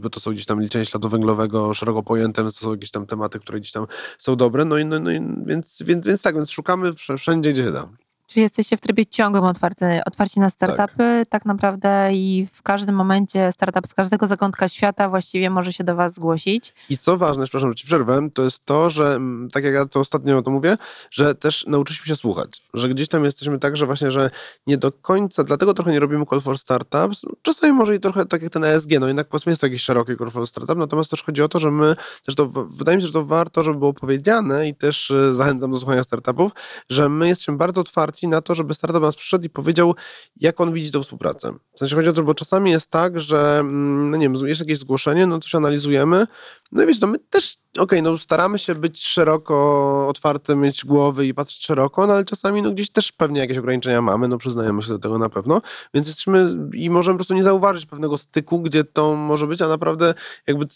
[0.00, 3.40] bo to są gdzieś tam liczenie śladu węglowego szeroko pojęte, to są jakieś tam tematy,
[3.40, 3.86] które gdzieś tam
[4.18, 7.64] są dobre, no i, no, no i więc, więc, więc tak, więc szukamy wszędzie, gdzie
[7.64, 8.01] się da.
[8.32, 11.28] Czyli jesteście w trybie ciągłym otwarty, otwarci na startupy tak.
[11.28, 11.44] tak.
[11.44, 16.14] naprawdę i w każdym momencie startup z każdego zakątka świata właściwie może się do was
[16.14, 16.74] zgłosić.
[16.90, 19.86] I co ważne, przepraszam, że ci przerwę, to jest to, że mm, tak jak ja
[19.86, 20.76] to ostatnio to mówię,
[21.10, 24.30] że też nauczyliśmy się słuchać, że gdzieś tam jesteśmy tak, że właśnie, że
[24.66, 28.42] nie do końca, dlatego trochę nie robimy call for startups, czasami może i trochę tak
[28.42, 31.22] jak ten ESG, no jednak powiedzmy jest to jakiś szeroki call for startup, natomiast też
[31.22, 33.92] chodzi o to, że my, też to, wydaje mi się, że to warto, żeby było
[33.92, 36.52] powiedziane i też e, zachęcam do słuchania startupów,
[36.88, 39.94] że my jesteśmy bardzo otwarci na to, żeby startup nas przyszedł i powiedział,
[40.36, 41.54] jak on widzi tę współpracę.
[41.74, 44.60] W sensie chodzi o to, bo czasami jest tak, że mm, no nie wiem, jest
[44.60, 46.26] jakieś zgłoszenie, no to się analizujemy,
[46.72, 50.84] no i wiesz, no my też, okej, okay, no staramy się być szeroko otwarte, mieć
[50.84, 54.38] głowy i patrzeć szeroko, no ale czasami no gdzieś też pewnie jakieś ograniczenia mamy, no
[54.38, 55.62] przyznajemy się do tego na pewno,
[55.94, 59.68] więc jesteśmy i możemy po prostu nie zauważyć pewnego styku, gdzie to może być, a
[59.68, 60.14] naprawdę
[60.46, 60.66] jakby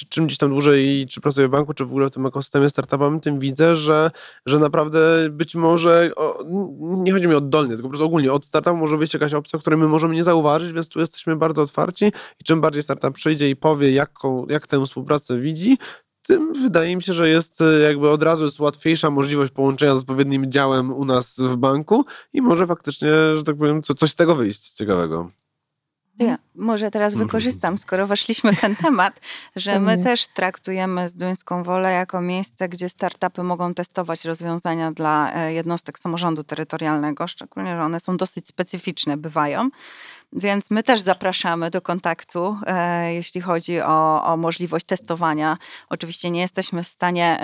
[0.00, 2.68] czy, czym gdzieś tam dłużej, czy pracuję w banku, czy w ogóle w tym ekosystemie
[2.68, 4.10] startupowym, tym widzę, że,
[4.46, 6.44] że naprawdę być może, o,
[6.80, 9.78] nie chodzi mi oddolnie, tylko po prostu ogólnie od startupu może wyjść jakaś opcja, której
[9.78, 13.56] my możemy nie zauważyć, więc tu jesteśmy bardzo otwarci i czym bardziej startup przyjdzie i
[13.56, 15.78] powie, jaką, jak tę współpracę widzi,
[16.22, 19.98] tym wydaje mi się, że jest e, jakby od razu jest łatwiejsza możliwość połączenia z
[19.98, 24.16] odpowiednim działem u nas w banku i może faktycznie, że tak powiem, co, coś z
[24.16, 25.30] tego wyjść ciekawego.
[26.20, 27.28] Ja może teraz mhm.
[27.28, 29.20] wykorzystam, skoro weszliśmy w ten temat,
[29.56, 35.52] że my też traktujemy Zduńską Wolę jako miejsce, gdzie startupy mogą testować rozwiązania dla e,
[35.52, 39.70] jednostek samorządu terytorialnego, szczególnie, że one są dosyć specyficzne, bywają.
[40.32, 45.58] Więc my też zapraszamy do kontaktu, e, jeśli chodzi o, o, możliwość testowania.
[45.88, 47.40] Oczywiście nie jesteśmy w stanie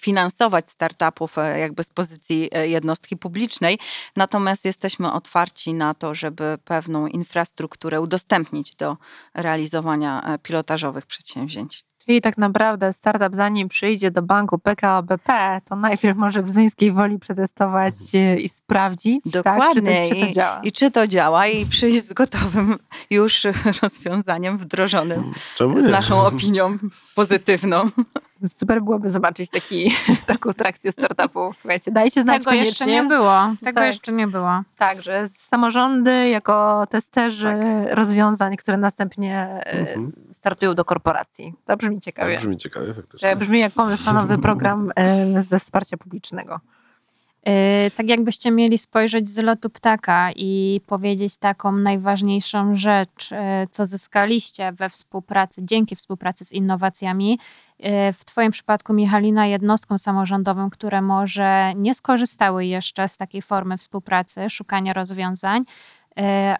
[0.00, 3.78] finansować startupów e, jakby z pozycji e, jednostki publicznej,
[4.16, 8.96] natomiast jesteśmy otwarci na to, żeby pewną infrastrukturę udostępnić do
[9.34, 11.84] realizowania pilotażowych przedsięwzięć.
[12.06, 16.92] Czyli tak naprawdę startup zanim przyjdzie do banku PKO BP, to najpierw może w Zuńskiej
[16.92, 20.06] Woli przetestować e, i sprawdzić, Dokładnie.
[20.08, 20.08] Tak?
[20.08, 20.60] Czy, to, czy to działa.
[20.62, 22.78] I, I, czy to działa i przyjść z gotowym
[23.10, 23.46] już
[23.82, 26.78] rozwiązaniem wdrożonym Czemu z naszą opinią
[27.14, 27.90] pozytywną.
[28.46, 29.94] Super byłoby zobaczyć taki,
[30.26, 31.52] taką trakcję startupu.
[31.56, 32.68] Słuchajcie, dajcie znać Tego koniecznie.
[32.68, 33.54] jeszcze nie było.
[33.64, 33.86] Tego tak.
[33.86, 34.62] jeszcze nie było.
[34.76, 37.96] Tak, że samorządy jako testerzy tak.
[37.96, 40.12] rozwiązań, które następnie e, mhm.
[40.36, 41.54] Startują do korporacji.
[41.64, 42.32] To brzmi ciekawie.
[42.32, 43.30] Tak, brzmi ciekawie, faktycznie.
[43.30, 46.60] To brzmi jak pomysł na nowy program e, ze wsparcia publicznego.
[47.44, 53.30] E, tak jakbyście mieli spojrzeć z lotu ptaka i powiedzieć taką najważniejszą rzecz,
[53.70, 57.38] co zyskaliście we współpracy, dzięki współpracy z innowacjami,
[57.78, 63.76] E, w Twoim przypadku, Michalina, jednostką samorządową, które może nie skorzystały jeszcze z takiej formy
[63.76, 65.64] współpracy, szukania rozwiązań, e,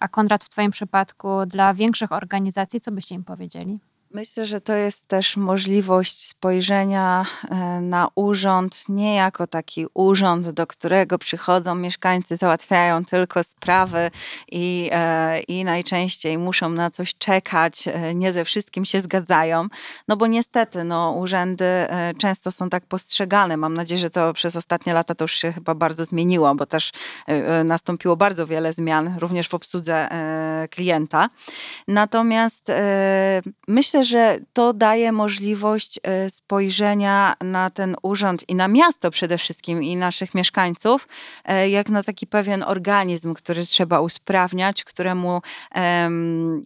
[0.00, 3.78] a Konrad, w Twoim przypadku, dla większych organizacji, co byście im powiedzieli?
[4.10, 10.66] Myślę, że to jest też możliwość spojrzenia e, na urząd nie jako taki urząd, do
[10.66, 14.10] którego przychodzą mieszkańcy, załatwiają tylko sprawy
[14.52, 19.68] i, e, i najczęściej muszą na coś czekać, e, nie ze wszystkim się zgadzają.
[20.08, 21.64] No bo niestety no, urzędy
[22.18, 23.56] często są tak postrzegane.
[23.56, 26.92] Mam nadzieję, że to przez ostatnie lata to już się chyba bardzo zmieniło, bo też
[27.64, 30.08] nastąpiło bardzo wiele zmian również w obsłudze
[30.70, 31.28] klienta.
[31.88, 32.72] Natomiast
[33.68, 39.82] myślę, że to daje możliwość e, spojrzenia na ten urząd i na miasto przede wszystkim
[39.82, 41.08] i naszych mieszkańców,
[41.44, 45.42] e, jak na taki pewien organizm, który trzeba usprawniać, któremu,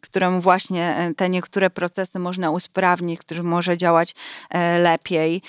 [0.03, 4.15] któremu właśnie e, te niektóre procesy można usprawnić, który może działać
[4.79, 5.43] lepiej.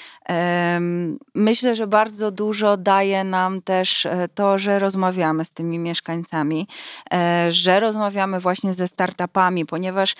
[1.36, 6.68] Myślę, że bardzo dużo daje nam też to, że rozmawiamy z tymi mieszkańcami,
[7.50, 10.16] że rozmawiamy właśnie ze startupami, ponieważ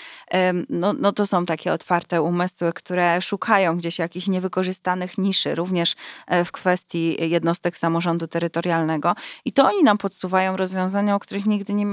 [0.70, 5.96] no, no to są takie otwarte umysły, które szukają gdzieś jakichś niewykorzystanych niszy, również
[6.28, 9.16] e, w kwestii jednostek samorządu terytorialnego.
[9.46, 11.86] I to oni nam podsuwają rozwiązania, o których nigdy nie,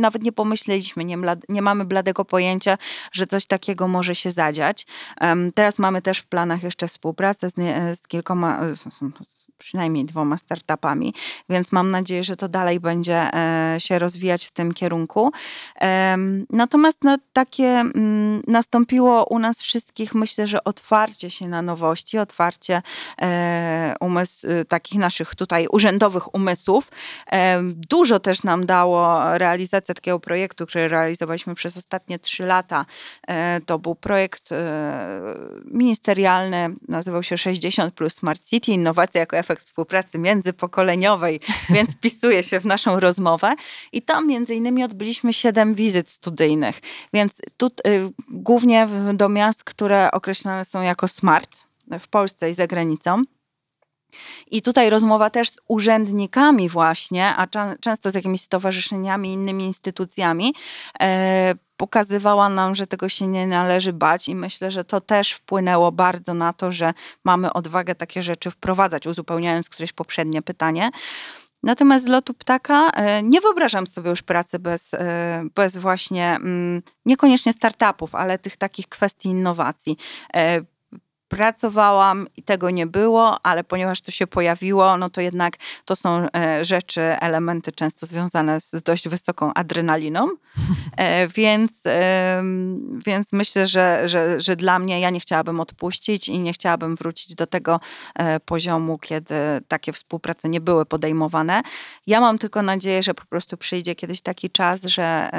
[0.00, 2.78] nawet nie pomyśleliśmy, nie, nie mamy bladego pojęcia,
[3.12, 4.86] że coś takiego może się zadziać.
[5.54, 8.76] Teraz mamy też w planach jeszcze współpracę z, nie, z kilkoma, e,
[9.20, 11.14] z przynajmniej dwoma startupami,
[11.48, 15.32] więc mam nadzieję, że to dalej będzie e, się rozwijać w tym kierunku.
[16.50, 22.82] Natomiast no, takie mm, nastąpiło u nas wszystkich, myślę, że otwarcie się na nowości, otwarcie
[23.22, 26.90] e, umysł, y, takich naszych tutaj urzędowych umysłów.
[27.90, 32.86] Dużo też nam dało realizacja takiego projektu, który realizowaliśmy przez ostatnie trzy lata.
[33.28, 35.34] E, To był projekt e,
[35.64, 41.40] ministerialny, nazywał się 60 plus Smart City, innowacja jako efekt współpracy międzypokoleniowej,
[41.74, 43.54] więc wpisuje się w naszą rozmowę.
[43.92, 46.80] I tam między innymi odbyliśmy siedem wizyt studyjnych,
[47.12, 47.70] więc tu y,
[48.28, 51.56] głównie do miast, które określane są jako smart
[52.00, 53.22] w Polsce i za granicą.
[54.50, 57.46] I tutaj rozmowa też z urzędnikami właśnie, a
[57.80, 60.54] często z jakimiś stowarzyszeniami, innymi instytucjami,
[61.00, 65.92] e, pokazywała nam, że tego się nie należy bać i myślę, że to też wpłynęło
[65.92, 70.90] bardzo na to, że mamy odwagę takie rzeczy wprowadzać, uzupełniając któreś poprzednie pytanie.
[71.62, 76.82] Natomiast z lotu ptaka e, nie wyobrażam sobie już pracy bez, e, bez właśnie mm,
[77.06, 79.96] niekoniecznie startupów, ale tych takich kwestii innowacji.
[81.36, 86.26] Pracowałam i tego nie było, ale ponieważ to się pojawiło, no to jednak to są
[86.36, 90.28] e, rzeczy, elementy często związane z dość wysoką adrenaliną.
[90.96, 91.82] E, więc,
[93.06, 97.34] więc myślę, że, że, że dla mnie ja nie chciałabym odpuścić i nie chciałabym wrócić
[97.34, 97.80] do tego
[98.14, 99.34] e, poziomu, kiedy
[99.68, 101.62] takie współprace nie były podejmowane.
[102.06, 105.30] Ja mam tylko nadzieję, że po prostu przyjdzie kiedyś taki czas, że,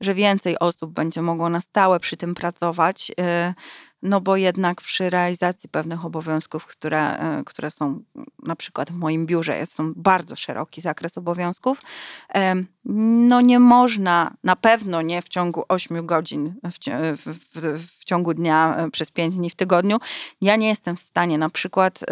[0.00, 3.12] że więcej osób będzie mogło na stałe przy tym pracować.
[3.20, 3.54] e,
[4.02, 8.02] No bo jednak przy realizacji pewnych obowiązków, które, e, które są
[8.42, 11.80] na przykład w moim biurze, jest to bardzo szeroki zakres obowiązków,
[13.28, 16.78] no nie można, na pewno nie w ciągu 8 godzin w,
[17.16, 19.98] w, w, w ciągu dnia e, przez 5 dni w tygodniu.
[20.40, 22.06] Ja nie jestem w stanie na przykład y,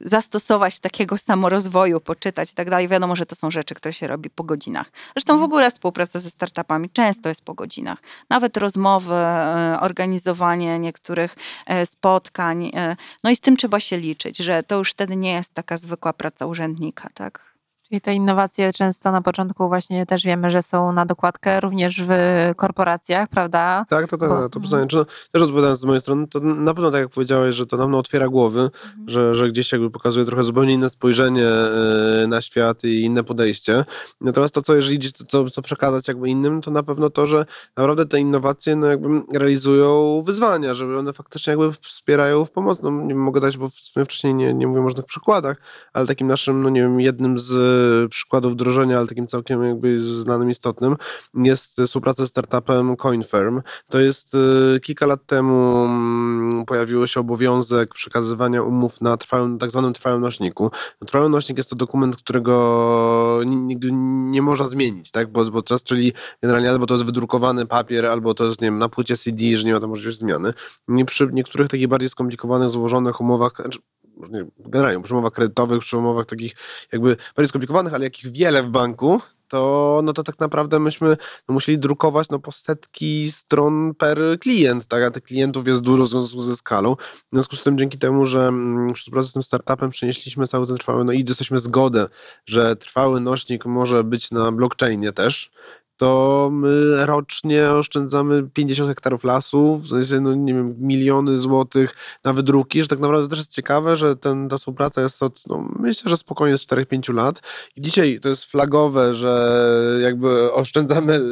[0.00, 2.88] zastosować takiego samorozwoju, poczytać i tak dalej.
[2.88, 4.90] Wiadomo, że to są rzeczy, które się robi po godzinach.
[5.16, 7.98] Zresztą w ogóle współpraca ze startupami często jest po godzinach.
[8.30, 11.36] Nawet rozmowy, e, organizowanie niektórych
[11.66, 12.70] e, spotkań.
[12.74, 15.76] e, No i z tym trzeba się liczyć, że to już wtedy nie jest taka
[15.76, 17.53] zwykła praca urzędnika, tak?
[17.88, 22.12] Czyli te innowacje często na początku właśnie też wiemy, że są na dokładkę również w
[22.56, 23.84] korporacjach, prawda?
[23.88, 24.86] Tak, to, to, Bo- to pytanie.
[24.86, 27.94] Czy, też odpowiadając z mojej strony, to na pewno tak jak powiedziałeś, że to nam
[27.94, 28.70] otwiera głowy,
[29.06, 33.84] że, że gdzieś jakby pokazuje trochę zupełnie inne spojrzenie e, na świat i inne podejście.
[34.20, 37.46] Natomiast to, co jeżeli gdzieś co, co, przekazać jakby innym, to na pewno to, że
[37.76, 42.82] naprawdę te innowacje no jakby realizują wyzwania, że one faktycznie jakby wspierają w pomoc.
[42.82, 43.68] No, nie mogę dać, bo
[44.04, 45.56] wcześniej nie, nie mówię o różnych przykładach,
[45.92, 47.73] ale takim naszym, no nie wiem, jednym z
[48.10, 50.96] przykładów wdrożenia, ale takim całkiem jakby znanym, istotnym,
[51.34, 53.62] jest współpraca z startupem CoinFirm.
[53.88, 59.70] To jest e, kilka lat temu mm, pojawił się obowiązek przekazywania umów na trwałym, tak
[59.70, 60.70] zwanym trwałym nośniku.
[61.00, 63.88] No, trwały nośnik jest to dokument, którego ni- nigdy
[64.30, 65.32] nie można zmienić, tak?
[65.32, 66.12] Bo, bo czas, czyli
[66.42, 69.66] generalnie albo to jest wydrukowany papier, albo to jest, nie wiem, na płycie CD, że
[69.66, 70.52] nie ma tam możliwości zmiany.
[70.88, 73.78] Nie przy niektórych takich bardziej skomplikowanych, złożonych umowach, znaczy,
[74.16, 76.54] może nie, generalnie przy umowach kredytowych, przy umowach takich
[76.92, 81.16] jakby bardziej skomplikowanych, ale jakich wiele w banku, to, no to tak naprawdę myśmy
[81.48, 85.02] no, musieli drukować no, po setki stron per klient, tak?
[85.02, 86.96] a tych klientów jest dużo w związku ze skalą.
[86.96, 90.66] W związku z tym dzięki temu, że mm, przy współpracy z tym startupem przenieśliśmy cały
[90.66, 92.08] ten trwały, no i dostaliśmy zgodę,
[92.46, 95.50] że trwały nośnik może być na blockchainie też,
[95.96, 102.32] to my rocznie oszczędzamy 50 hektarów lasu, w sensie, no nie wiem, miliony złotych na
[102.32, 106.10] wydruki, że tak naprawdę też jest ciekawe, że ten, ta współpraca jest od, no myślę,
[106.10, 107.40] że spokojnie z 4-5 lat.
[107.76, 109.64] I dzisiaj to jest flagowe, że
[110.02, 111.22] jakby oszczędzamy y,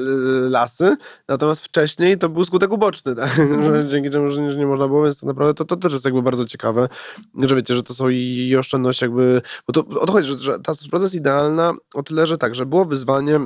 [0.51, 0.97] lasy,
[1.29, 3.31] natomiast wcześniej to był skutek uboczny, tak?
[3.65, 6.05] że dzięki czemu że nie, nie można było, więc tak naprawdę to, to też jest
[6.05, 6.89] jakby bardzo ciekawe,
[7.39, 10.39] że wiecie, że to są i, i oszczędności jakby, bo to o to chodzi, że,
[10.39, 13.41] że ta współpraca jest idealna o tyle, że tak, że było wyzwanie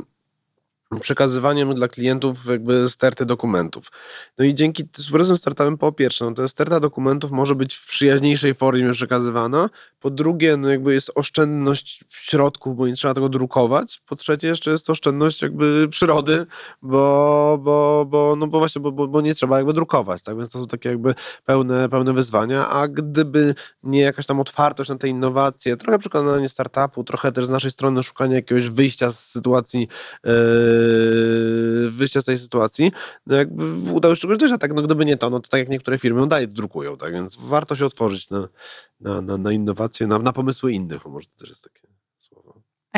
[1.00, 3.92] przekazywaniem dla klientów jakby sterty dokumentów.
[4.38, 8.54] No i dzięki współpracom startupem po pierwsze, no to sterta dokumentów może być w przyjaźniejszej
[8.54, 9.70] formie przekazywana,
[10.00, 14.70] po drugie, no jakby jest oszczędność środków, bo nie trzeba tego drukować, po trzecie jeszcze
[14.70, 16.46] jest oszczędność jakby przyrody,
[16.82, 20.50] bo, bo, bo, no bo właśnie, bo, bo, bo nie trzeba jakby drukować, tak, więc
[20.50, 21.14] to są takie jakby
[21.44, 27.04] pełne, pełne wyzwania, a gdyby nie jakaś tam otwartość na te innowacje, trochę przekonanie startupu,
[27.04, 29.88] trochę też z naszej strony szukanie jakiegoś wyjścia z sytuacji
[30.24, 30.32] yy,
[31.90, 32.92] wyjścia z tej sytuacji,
[33.26, 35.68] no jakby udało się czegoś a tak, no gdyby nie to, no to tak jak
[35.68, 38.48] niektóre firmy, no dalej drukują, tak, więc warto się otworzyć na,
[39.00, 41.85] na, na, na innowacje, na, na pomysły innych, może to też jest takie.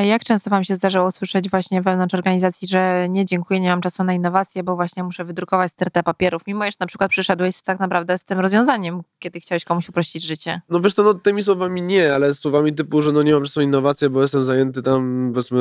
[0.07, 4.05] Jak często Wam się zdarzało słyszeć właśnie wewnątrz organizacji, że nie dziękuję, nie mam czasu
[4.05, 8.18] na innowacje, bo właśnie muszę wydrukować stertę papierów, mimo że na przykład przyszedłeś tak naprawdę
[8.18, 10.61] z tym rozwiązaniem, kiedy chciałeś komuś uprościć życie?
[10.68, 13.61] No wiesz co, no tymi słowami nie, ale słowami typu, że no nie mam czasu
[13.61, 15.61] na innowacje, bo jestem zajęty tam, powiedzmy,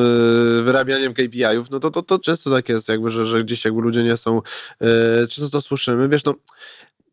[0.64, 4.04] wyrabianiem KPI-ów, no to, to, to często tak jest, jakby, że, że gdzieś jakby ludzie
[4.04, 4.42] nie są,
[4.82, 6.34] e, często to słyszymy, wiesz, no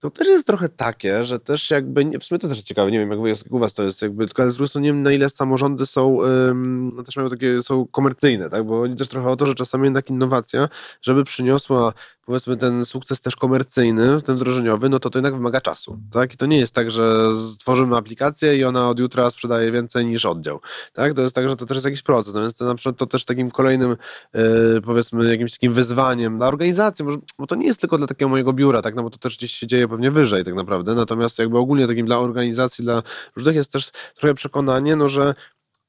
[0.04, 3.10] to też jest trochę takie, że też jakby, w sumie to też ciekawe, nie wiem
[3.10, 5.12] jak, jak u was to jest jakby, tylko ale z drugiej strony nie wiem na
[5.12, 9.36] ile samorządy są, ym, też mają takie, są komercyjne, tak, bo oni też trochę o
[9.36, 10.68] to, że czasami jednak innowacja,
[11.02, 11.92] żeby przyniosła
[12.26, 16.34] powiedzmy ten sukces też komercyjny, ten wdrożeniowy, no to to jednak wymaga czasu, tak?
[16.34, 20.26] I to nie jest tak, że stworzymy aplikację i ona od jutra sprzedaje więcej niż
[20.26, 20.60] oddział,
[20.92, 21.14] tak?
[21.14, 23.06] To jest tak, że to też jest jakiś proces, no więc to na przykład to
[23.06, 23.96] też takim kolejnym,
[24.34, 28.28] yy, powiedzmy, jakimś takim wyzwaniem dla organizacji, może, bo to nie jest tylko dla takiego
[28.28, 28.94] mojego biura, tak?
[28.94, 32.06] No bo to też gdzieś się dzieje pewnie wyżej tak naprawdę, natomiast jakby ogólnie takim
[32.06, 33.02] dla organizacji, dla
[33.36, 35.34] różnych jest też trochę przekonanie, no że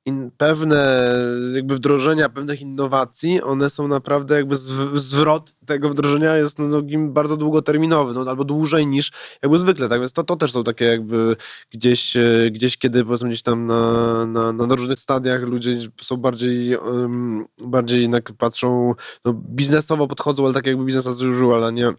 [0.06, 1.12] in, pewne
[1.56, 7.38] jakby wdrożenia pewnych innowacji, one są naprawdę jakby zw, zwrot tego wdrożenia jest no, bardzo
[7.38, 9.12] długoterminowy, no, albo dłużej niż
[9.44, 10.00] jakby zwykle, tak?
[10.00, 11.36] Więc to, to też są takie jakby
[11.72, 16.78] gdzieś, e, gdzieś kiedy powiedzmy gdzieś tam na, na, na różnych stadiach ludzie są bardziej
[16.78, 18.94] um, bardziej jednak patrzą,
[19.26, 21.94] no biznesowo podchodzą, ale tak jakby biznes as usual, ale nie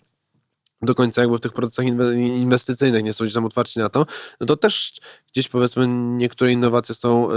[0.83, 4.07] do końca jakby w tych procesach inwestycyjnych nie są gdzieś tam otwarci na to,
[4.41, 4.93] no to też
[5.33, 7.35] gdzieś powiedzmy niektóre innowacje są y,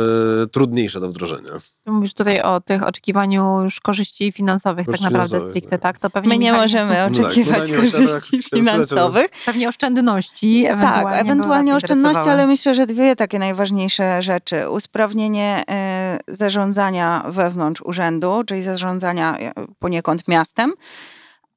[0.47, 1.51] trudniejsze do wdrożenia.
[1.83, 5.81] Ty mówisz tutaj o tych oczekiwaniu już korzyści finansowych Korzyści tak naprawdę finansowych, stricte, tak.
[5.81, 5.99] tak?
[5.99, 9.27] To pewnie My nie możemy tak, oczekiwać bo na nie chciałem- korzyści finansowych.
[9.45, 14.69] Pewnie oszczędności, ewentualnie Tak, ewentualnie oszczędności, ale myślę, że dwie takie najważniejsze rzeczy.
[14.69, 15.63] Usprawnienie
[16.29, 20.73] y, zarządzania wewnątrz urzędu, czyli zarządzania y, poniekąd miastem,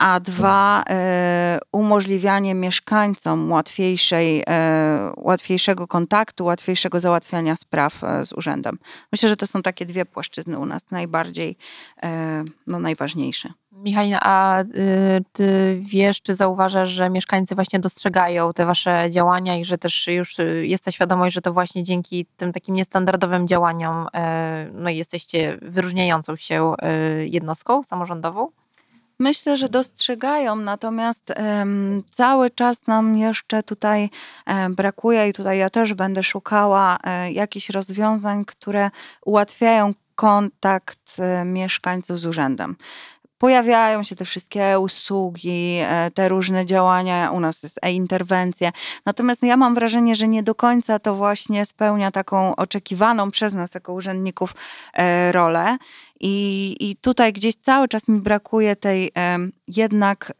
[0.03, 4.45] a dwa, y, umożliwianie mieszkańcom łatwiejszej, y,
[5.17, 8.79] łatwiejszego kontaktu, łatwiejszego załatwiania spraw y, z urzędem.
[9.13, 11.57] Myślę, że to są takie dwie płaszczyzny u nas najbardziej,
[12.67, 13.53] no, najważniejsze.
[13.73, 14.67] Michalina, a y,
[15.33, 20.39] ty wiesz, czy zauważasz, że mieszkańcy właśnie dostrzegają te wasze działania i że też już
[20.39, 24.07] y, jest ta świadomość, że to właśnie dzięki tym takim niestandardowym działaniom
[24.73, 26.75] no, jesteście wyróżniającą się
[27.21, 28.51] y, jednostką samorządową?
[29.19, 34.11] Myślę, że dostrzegają, natomiast em, cały czas nam jeszcze tutaj
[34.47, 38.91] e, brakuje i tutaj ja też będę szukała e, jakichś rozwiązań, które
[39.25, 42.77] ułatwiają kontakt e, mieszkańców z urzędem.
[43.43, 48.70] Pojawiają się te wszystkie usługi, e, te różne działania, u nas jest e-interwencje.
[49.07, 53.74] Natomiast ja mam wrażenie, że nie do końca to właśnie spełnia taką oczekiwaną przez nas
[53.74, 54.55] jako urzędników
[54.95, 55.76] e, rolę.
[56.20, 59.12] I, I tutaj gdzieś cały czas mi brakuje tej
[59.68, 60.32] jednak.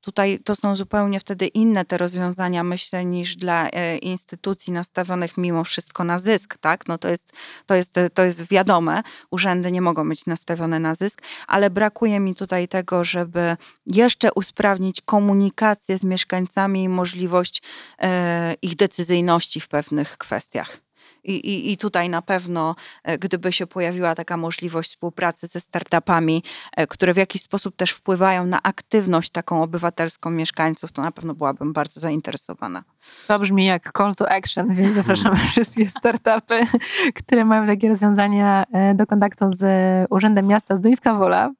[0.00, 5.64] Tutaj to są zupełnie wtedy inne te rozwiązania, myślę, niż dla e, instytucji nastawionych mimo
[5.64, 6.88] wszystko na zysk, tak?
[6.88, 7.32] No to jest,
[7.66, 12.34] to, jest, to jest wiadome, urzędy nie mogą być nastawione na zysk, ale brakuje mi
[12.34, 17.62] tutaj tego, żeby jeszcze usprawnić komunikację z mieszkańcami i możliwość
[17.98, 20.89] e, ich decyzyjności w pewnych kwestiach.
[21.24, 26.42] I, i, I tutaj na pewno, e, gdyby się pojawiła taka możliwość współpracy ze startupami,
[26.76, 31.34] e, które w jakiś sposób też wpływają na aktywność taką obywatelską mieszkańców, to na pewno
[31.34, 32.82] byłabym bardzo zainteresowana.
[33.26, 36.60] To brzmi jak call to action, więc zapraszamy wszystkie startupy,
[37.24, 39.62] które mają takie rozwiązania e, do kontaktu z
[40.10, 41.50] Urzędem Miasta z Duńska Wola.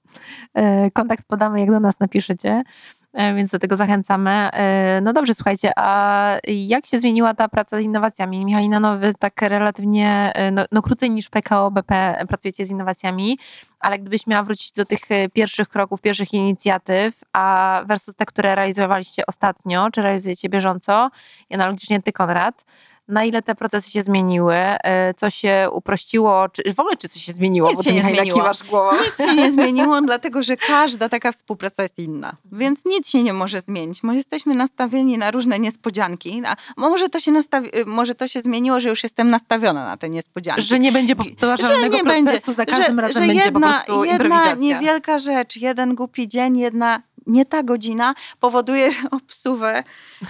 [0.93, 2.63] Kontakt podamy, jak do nas napiszecie,
[3.15, 4.31] więc do tego zachęcamy.
[4.31, 8.45] E, No dobrze, słuchajcie, a jak się zmieniła ta praca z innowacjami?
[8.45, 13.39] Michalina, no wy tak relatywnie, e, no, no krócej niż PKO BP pracujecie z innowacjami,
[13.81, 18.55] ale gdybyś miała wrócić do tych e, pierwszych kroków, pierwszych inicjatyw, a versus te, które
[18.55, 21.11] realizowaliście ostatnio, czy realizujecie bieżąco,
[21.51, 22.65] i analogicznie ty, Konrad,
[23.11, 27.23] na ile te procesy się zmieniły, e, co się uprościło, czy w ogóle czy coś
[27.23, 27.69] się zmieniło?
[27.69, 28.93] Nic Bo się nie Michalina, zmieniło.
[28.93, 32.33] Nic się nie zmieniło, dlatego że każda taka współpraca jest inna.
[32.53, 34.03] Więc nic się nie może zmienić.
[34.03, 36.43] My jesteśmy nastawieni na różne niespodzianki.
[36.47, 40.11] A może to się, nastawi- może to się zmieniło, że już jestem nastawiona na te
[40.11, 40.63] niespodzianki.
[40.63, 44.55] Że nie będzie powtarzalnego procesu, za każdym razem będzie jedna, po prostu jedna improwizacja.
[44.55, 49.83] niewielka rzecz, jeden głupi dzień, jedna nie ta godzina powoduje obsuwę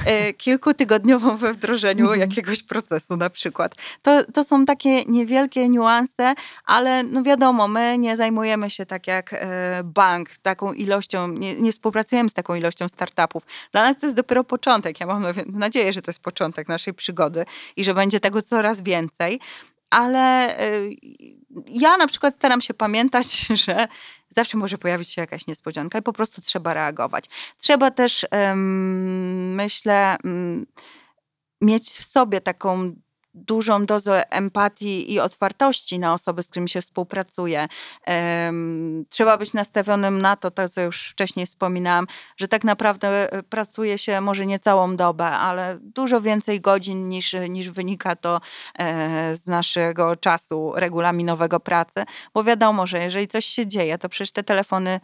[0.06, 2.20] e, kilkutygodniową we wdrożeniu Mhm.
[2.20, 3.72] jakiegoś procesu na przykład.
[4.02, 6.34] To, to są takie niewielkie niuanse,
[6.64, 11.72] ale no wiadomo, my nie zajmujemy się tak jak e, bank taką ilością, nie, nie
[11.72, 13.42] współpracujemy z taką ilością startupów.
[13.72, 15.00] Dla nas to jest dopiero początek.
[15.00, 17.44] Ja mam nadzieję, że to jest początek naszej przygody
[17.76, 19.40] i że będzie tego coraz więcej.
[19.90, 20.96] Ale y,
[21.66, 23.88] ja na przykład staram się pamiętać, że
[24.30, 27.24] zawsze może pojawić się jakaś niespodzianka i po prostu trzeba reagować.
[27.58, 28.26] Trzeba też,
[29.56, 30.66] myślę, mm,
[31.60, 32.94] mieć w sobie taką
[33.34, 37.68] dużą dozę empatii i otwartości na osoby, z którymi się współpracuje.
[39.08, 42.06] Trzeba być nastawionym na to, to co już wcześniej wspominałam,
[42.36, 47.36] że tak naprawdę e, pracuje się może nie całą dobę, ale dużo więcej godzin niż,
[47.48, 48.40] niż wynika to
[48.78, 52.04] e, z naszego czasu regulaminowego pracy,
[52.34, 55.00] bo wiadomo, że jeżeli coś się dzieje, to przecież te telefony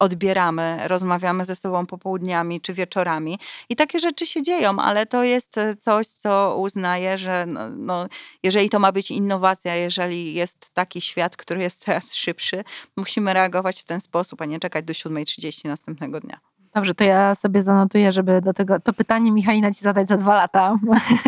[0.00, 3.38] odbieramy, rozmawiamy ze sobą popołudniami czy wieczorami
[3.68, 8.06] i takie rzeczy się dzieją, ale to jest e, coś, co uznaję, że no, no,
[8.42, 12.64] jeżeli to ma być innowacja, jeżeli jest taki świat, który jest coraz szybszy,
[12.96, 16.49] musimy reagować w ten sposób, a nie czekać do 7.30 następnego dnia.
[16.74, 20.34] Dobrze, to ja sobie zanotuję, żeby do tego to pytanie Michalina ci zadać za dwa
[20.34, 20.78] lata.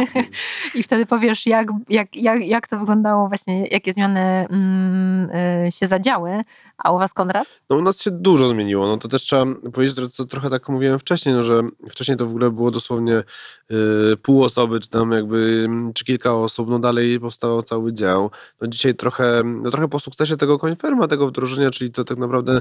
[0.75, 5.31] I wtedy powiesz, jak, jak, jak, jak to wyglądało, właśnie jakie zmiany mm,
[5.67, 6.45] y, się zadziały.
[6.79, 7.61] A u was, Konrad?
[7.71, 8.87] No u nas się dużo zmieniło.
[8.87, 12.27] No to też trzeba powiedzieć, że co trochę tak mówiłem wcześniej, no, że wcześniej to
[12.27, 13.23] w ogóle było dosłownie
[13.71, 18.31] y, pół osoby, czy tam jakby, czy kilka osób, no dalej powstał cały dział.
[18.61, 22.61] No dzisiaj trochę, no trochę po sukcesie tego konferma, tego wdrożenia, czyli to tak naprawdę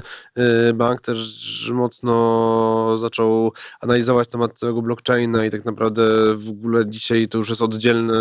[0.70, 6.02] y, bank też mocno zaczął analizować temat całego blockchaina i tak naprawdę
[6.36, 8.14] w ogóle dzisiaj to już jest oddzielne,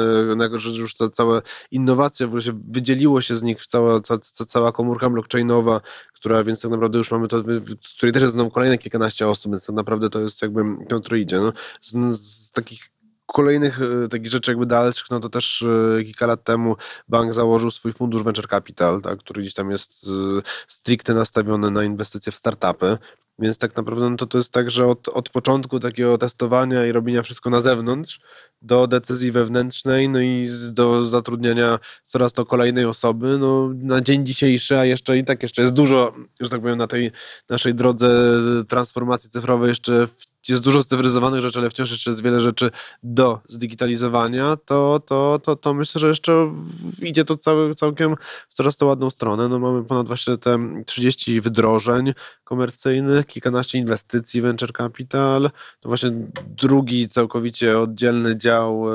[0.77, 1.41] już ta cała
[1.71, 5.81] innowacja, w ogóle się wydzieliło się z nich cała, ca, ca, cała komórka blockchainowa,
[6.13, 9.51] która, więc tak naprawdę już mamy to, w której też jest znowu kolejne kilkanaście osób,
[9.51, 11.39] więc tak naprawdę to jest jakby to, które idzie.
[11.39, 12.91] No, z, z takich
[13.31, 16.75] kolejnych e, takich rzeczy jakby dalszych, no to też e, kilka lat temu
[17.07, 21.83] bank założył swój fundusz Venture Capital, tak, który gdzieś tam jest e, stricte nastawiony na
[21.83, 22.97] inwestycje w startupy.
[23.39, 26.91] Więc tak naprawdę no to, to jest tak, że od, od początku takiego testowania i
[26.91, 28.21] robienia wszystko na zewnątrz
[28.61, 34.77] do decyzji wewnętrznej, no i do zatrudniania coraz to kolejnej osoby, no na dzień dzisiejszy,
[34.77, 37.11] a jeszcze i tak jeszcze jest dużo, że tak powiem, na tej
[37.49, 42.41] naszej drodze transformacji cyfrowej jeszcze w, jest dużo cyfryzowanych rzeczy, ale wciąż jeszcze jest wiele
[42.41, 42.71] rzeczy
[43.03, 46.53] do zdigitalizowania, to, to, to, to myślę, że jeszcze
[47.01, 48.15] idzie to cały, całkiem
[48.49, 49.47] w coraz to ładną stronę.
[49.47, 52.13] No mamy ponad właśnie te 30 wdrożeń
[52.43, 56.11] komercyjnych, kilkanaście inwestycji venture capital, to właśnie
[56.47, 58.85] drugi całkowicie oddzielny dział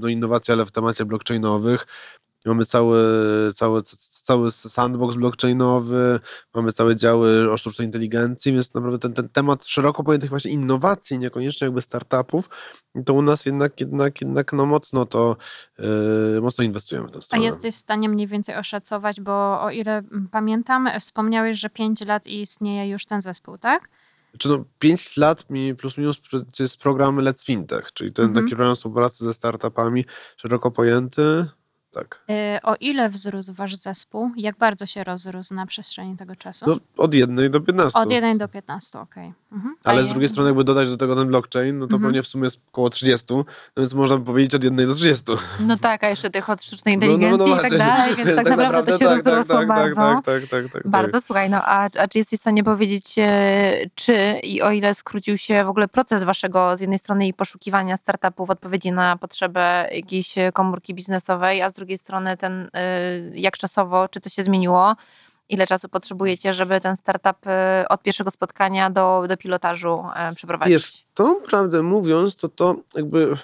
[0.00, 1.86] no, innowacji, ale w temacie blockchainowych.
[2.46, 2.98] Mamy cały,
[3.54, 3.82] cały,
[4.22, 6.20] cały sandbox blockchainowy,
[6.54, 11.18] mamy całe działy o sztucznej inteligencji, więc naprawdę ten, ten temat szeroko pojętych właśnie innowacji,
[11.18, 12.50] niekoniecznie jakby startupów,
[13.06, 15.36] to u nas jednak, jednak, jednak no mocno to
[15.78, 17.42] yy, mocno inwestujemy w tę stronę.
[17.44, 22.26] A jesteś w stanie mniej więcej oszacować, bo o ile pamiętam, wspomniałeś, że 5 lat
[22.26, 23.88] istnieje już ten zespół, tak?
[24.38, 26.20] Czy no 5 lat mi plus minus
[26.58, 28.44] jest program Let's Fintech, czyli ten Mhm.
[28.44, 30.04] taki program współpracy ze startupami
[30.36, 31.46] szeroko pojęty.
[31.96, 32.20] Tak.
[32.30, 34.30] Y, O ile wzrósł wasz zespół?
[34.36, 36.66] Jak bardzo się rozrósł na przestrzeni tego czasu?
[36.68, 37.98] No, od jednej do 15.
[37.98, 39.32] Od 1 do 15, okej.
[39.56, 39.74] Mhm.
[39.84, 42.02] Ale z drugiej strony, jakby dodać do tego ten blockchain, no to Mhm.
[42.02, 43.44] pewnie w sumie jest około 30, no
[43.76, 45.24] więc można by powiedzieć od jednej do 30.
[45.60, 48.36] No tak, a jeszcze tych od sztucznej No, no, no inteligencji i tak dalej, więc
[48.44, 49.96] tak naprawdę to się tak, rozrosło tak, bardzo.
[50.00, 53.14] Tak, tak, tak, tak, tak, Bardzo, słuchaj, no a, a czy jesteś w stanie powiedzieć,
[53.18, 57.34] e, czy i o ile skrócił się w ogóle proces waszego z jednej strony i
[57.34, 62.88] poszukiwania startupów, odpowiedzi na potrzebę jakiejś komórki biznesowej, a z drugiej strony ten, e,
[63.34, 64.96] jak czasowo, czy to się zmieniło?
[65.48, 70.72] Ile czasu potrzebujecie, żeby ten startup e, od pierwszego spotkania do, do pilotażu e, przeprowadzić?
[70.72, 73.36] Jest to, prawdę mówiąc, to to jakby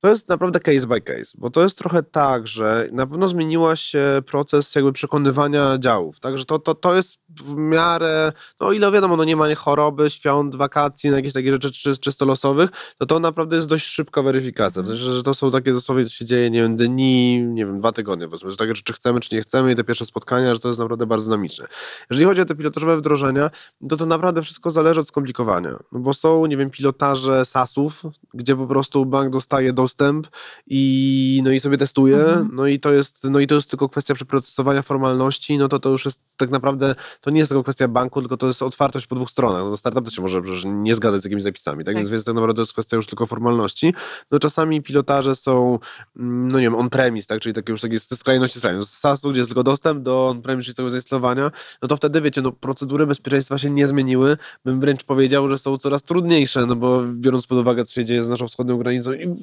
[0.00, 3.76] to jest naprawdę case by case, bo to jest trochę tak, że na pewno zmieniła
[3.76, 9.16] się proces jakby przekonywania działów, także to, to, to jest w miarę, no ile wiadomo,
[9.16, 13.20] no nie ma choroby, świąt, wakacji, na jakieś takie rzeczy czy, czysto losowych, to to
[13.20, 16.50] naprawdę jest dość szybka weryfikacja, w sensie, że to są takie dosłownie, to się dzieje,
[16.50, 19.72] nie wiem, dni, nie wiem, dwa tygodnie, powiedzmy, że takie rzeczy chcemy, czy nie chcemy
[19.72, 21.66] i te pierwsze spotkania, że to jest naprawdę bardzo dynamiczne.
[22.10, 23.50] Jeżeli chodzi o te pilotażowe wdrożenia,
[23.88, 25.78] to to naprawdę wszystko zależy od skomplikowania.
[25.92, 28.02] No bo są, nie wiem, pilotaże SAS-ów,
[28.34, 30.28] gdzie po prostu bank dostaje dostęp
[30.66, 32.50] i, no i sobie testuje, Mhm.
[32.52, 35.90] no, i to jest, no i to jest tylko kwestia przeprocesowania formalności, no to to
[35.90, 39.16] już jest tak naprawdę, to nie jest tylko kwestia banku, tylko to jest otwartość po
[39.16, 39.62] dwóch stronach.
[39.64, 41.94] No startup też się może przecież nie zgadzać z jakimiś zapisami, tak?
[41.94, 41.96] Tak.
[41.96, 43.94] Więc, więc tak naprawdę to jest kwestia już tylko formalności.
[44.30, 45.78] No czasami pilotaże są,
[46.16, 47.40] mm, no nie wiem, on-premise, tak?
[47.40, 48.92] Czyli takie już takie skrajności skrajności.
[48.92, 51.50] Z SAS-u, gdzie jest tylko dostęp do on-premise, czyli całego zainstalowania,
[51.82, 54.36] no to wtedy wiecie, no procedury bezpieczeństwa się nie zmieniły.
[54.64, 58.22] Bym wręcz powiedział, że są coraz trudniejsze, no bo biorąc pod uwagę, co się dzieje
[58.22, 59.34] z naszą wschodnią granicą i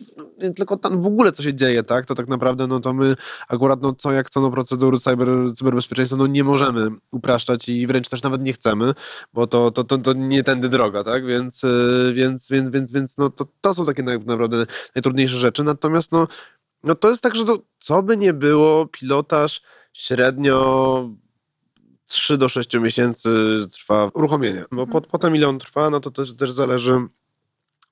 [0.56, 2.06] tylko tam w ogóle, co się dzieje, tak?
[2.06, 3.16] To tak naprawdę, no to my
[3.48, 8.10] akurat, no co jak co, no procedury cyber, cyberbezpieczeństwa, no nie możemy upraszczać i wręcz
[8.10, 8.94] też nawet nie chcemy,
[9.34, 11.26] bo to, to, to, to nie tędy droga, tak?
[11.26, 14.66] Więc, yy, więc, więc, więc, więc no to, to są takie naprawdę
[14.96, 15.64] najtrudniejsze rzeczy.
[15.64, 16.28] Natomiast no
[16.84, 19.62] No to jest tak, że to, co by nie było, pilotaż
[19.94, 21.10] średnio
[22.08, 23.30] 3 do 6 miesięcy
[23.72, 24.64] trwa uruchomienie.
[24.72, 27.00] Bo po, potem ile on trwa, no to też, też zależy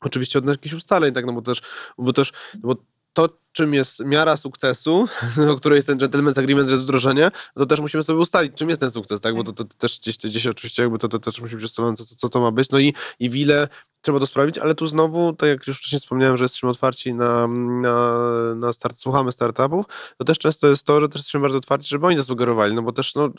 [0.05, 1.61] oczywiście od jakichś ustaleń, tak, no bo też,
[1.97, 2.75] bo też no bo
[3.13, 5.05] to, czym jest miara sukcesu,
[5.51, 8.69] o której jest ten gentleman's agreement, jest wdrożenie, no to też musimy sobie ustalić, czym
[8.69, 11.19] jest ten sukces, tak, bo to, to, to też gdzieś, gdzieś oczywiście jakby to, to
[11.19, 13.67] też musi być ustalone, co, co to ma być, no i, i w ile
[14.05, 17.47] trzeba to sprawić, ale tu znowu, tak jak już wcześniej wspomniałem, że jesteśmy otwarci na,
[17.81, 18.19] na,
[18.55, 19.85] na start, słuchamy startupów,
[20.17, 22.91] to też często jest to, że też jesteśmy bardzo otwarci, żeby oni zasugerowali, no bo
[22.91, 23.29] też no,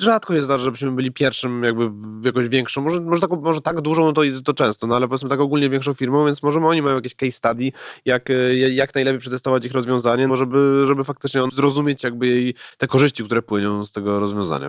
[0.00, 1.90] rzadko się zdarza, żebyśmy byli pierwszym jakby
[2.22, 5.28] jakąś większą, może, może, tak, może tak dużą, no to, to często, no ale powiedzmy
[5.28, 7.72] tak ogólnie większą firmą, więc może oni mają jakieś case study,
[8.04, 8.28] jak,
[8.70, 13.42] jak najlepiej przetestować ich rozwiązanie, no żeby, żeby faktycznie zrozumieć jakby jej, te korzyści, które
[13.42, 14.68] płyną z tego rozwiązania.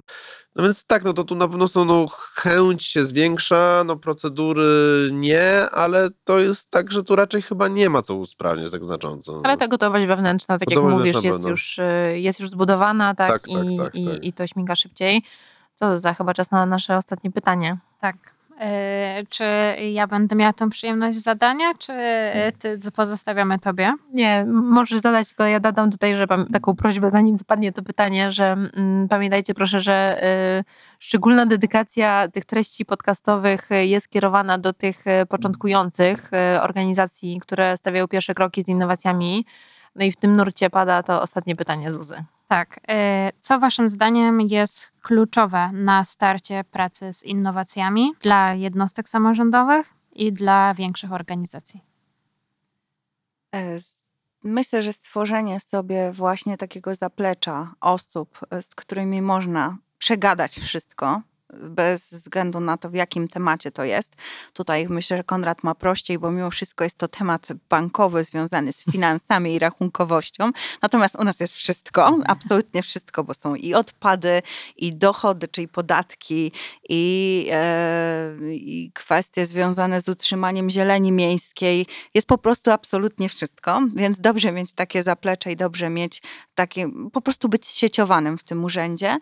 [0.56, 5.10] No więc tak, no to tu na pewno są, no chęć się zwiększa, no procedury
[5.14, 9.42] nie, ale to jest tak, że tu raczej chyba nie ma co usprawniać tak znacząco.
[9.44, 11.50] Ale ta gotowość wewnętrzna, tak Gotowość jak mówisz, jest pewno.
[11.50, 11.84] już, y,
[12.16, 14.24] jest już zbudowana, tak, Tak, tak, i, tak, i, tak.
[14.24, 15.24] i to śmiga szybciej.
[15.80, 17.78] To za chyba czas na nasze ostatnie pytanie.
[18.02, 18.37] Tak.
[18.60, 19.44] E, Czy
[19.92, 21.94] ja będę miała tą przyjemność zadania, czy
[22.60, 23.94] ty pozostawiamy tobie?
[24.14, 28.32] Nie, możesz zadać, tylko ja dodam tutaj, że mam taką prośbę, zanim padnie to pytanie,
[28.32, 30.24] że mm, pamiętajcie proszę, że
[30.60, 30.64] y,
[31.00, 38.08] szczególna dedykacja tych treści podcastowych jest kierowana do tych y, początkujących y, organizacji, które stawiają
[38.08, 39.46] pierwsze kroki z innowacjami.
[39.98, 42.24] No i w tym nurcie pada to ostatnie pytanie Zuzy.
[42.48, 42.80] Tak.
[42.88, 50.34] E, Co waszym zdaniem jest kluczowe na starcie pracy z innowacjami dla jednostek samorządowych i
[50.34, 51.82] dla większych organizacji?
[53.56, 53.78] E,
[54.44, 61.22] Myślę, że stworzenie sobie właśnie takiego zaplecza osób, z którymi można przegadać wszystko,
[61.54, 64.16] bez względu na to, w jakim temacie to jest.
[64.54, 68.84] Tutaj myślę, że Konrad ma prościej, bo mimo wszystko jest to temat bankowy związany z
[68.92, 70.52] finansami i rachunkowością.
[70.82, 74.42] Natomiast u nas jest wszystko, absolutnie wszystko, bo są i odpady,
[74.78, 76.52] i dochody, czyli podatki,
[76.90, 81.86] i, e, i kwestie związane z utrzymaniem zieleni miejskiej.
[82.14, 86.22] Jest po prostu absolutnie wszystko, więc dobrze mieć takie zaplecze i dobrze mieć
[86.56, 89.18] takie, po prostu być sieciowanym w tym urzędzie.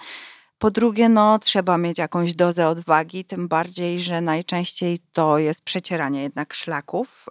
[0.66, 6.24] Po drugie, no, trzeba mieć jakąś dozę odwagi, tym bardziej, że najczęściej to jest przecieranie
[6.24, 7.26] jednak szlaków.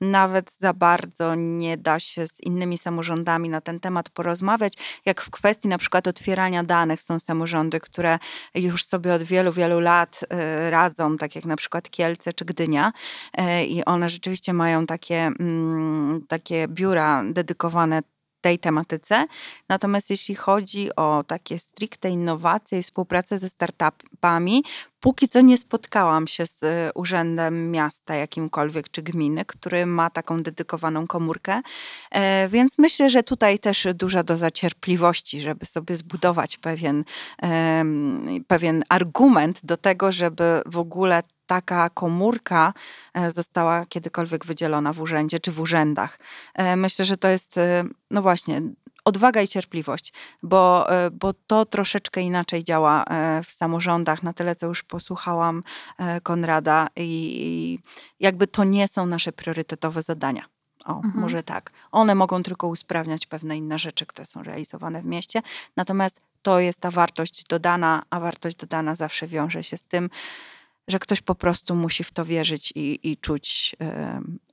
[0.00, 4.72] Yy, Nawet za bardzo nie da się z innymi samorządami na ten temat porozmawiać,
[5.06, 8.18] jak w kwestii na przykład otwierania danych są samorządy, które
[8.54, 12.92] już sobie od wielu, wielu lat yy, radzą, tak jak na przykład Kielce czy Gdynia
[13.38, 18.02] yy, i one rzeczywiście mają takie, mm, takie biura dedykowane
[18.40, 19.26] tej tematyce.
[19.68, 24.64] Natomiast jeśli chodzi o takie stricte innowacje i współpracę ze startupami,
[25.00, 30.42] póki co nie spotkałam się z y, urzędem miasta jakimkolwiek czy gminy, który ma taką
[30.42, 31.60] dedykowaną komórkę.
[32.10, 37.04] E, Więc myślę, że tutaj też duża doza cierpliwości, żeby sobie zbudować pewien,
[38.46, 42.72] pewien argument do tego, żeby w ogóle taka komórka
[43.14, 46.18] e, została kiedykolwiek wydzielona w urzędzie czy w urzędach.
[46.54, 48.62] E, Myślę, że to jest, e, no właśnie,
[49.08, 54.56] odwaga i cierpliwość, bo, e, bo to troszeczkę inaczej działa e, w samorządach, na tyle
[54.56, 55.62] co już posłuchałam
[55.98, 57.78] e, Konrada i i
[58.20, 60.44] jakby to nie są nasze priorytetowe zadania.
[60.84, 61.20] O, Mhm.
[61.20, 61.70] może tak.
[61.92, 65.42] One mogą tylko usprawniać pewne inne rzeczy, które są realizowane w mieście,
[65.76, 70.10] natomiast to jest ta wartość dodana, a wartość dodana zawsze wiąże się z tym,
[70.88, 73.76] że ktoś po prostu musi w to wierzyć i, i czuć,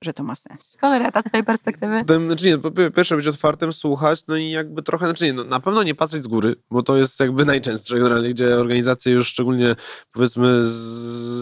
[0.02, 0.78] że to ma sens.
[0.82, 2.04] Konrad, a z twojej perspektywy?
[2.04, 5.44] Znaczy nie, po pi- pierwsze być otwartym, słuchać, no i jakby trochę, znaczy nie, no,
[5.44, 9.28] na pewno nie patrzeć z góry, bo to jest jakby najczęstsze generalnie, gdzie organizacje już
[9.28, 9.76] szczególnie
[10.12, 10.62] powiedzmy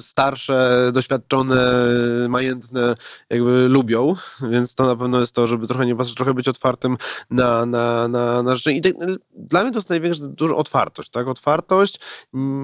[0.02, 1.72] starsze, doświadczone,
[2.30, 2.96] majętne
[3.30, 4.14] jakby lubią,
[4.52, 6.98] więc to na pewno jest to, żeby trochę nie patrzeć, trochę być otwartym
[7.30, 8.74] na, na, na, na rzeczy.
[8.74, 8.94] I tak,
[9.36, 11.28] dla mnie to jest największa duża otwartość, tak?
[11.28, 12.00] Otwartość,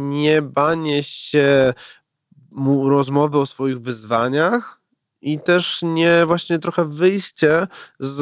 [0.10, 1.74] nie banie się
[2.52, 4.80] mu rozmowy o swoich wyzwaniach,
[5.22, 7.68] i też nie właśnie trochę wyjście
[8.00, 8.18] z,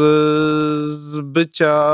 [0.91, 1.91] z bycia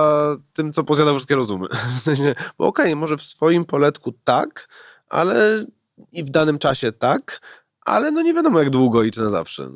[0.54, 1.68] tym, co pozjada wszystkie rozumy.
[1.98, 4.68] W sensie, bo okej, może w swoim poletku tak,
[5.10, 5.66] ale
[6.12, 7.42] i w danym czasie tak,
[7.86, 9.70] ale no nie wiadomo jak długo i czy na zawsze.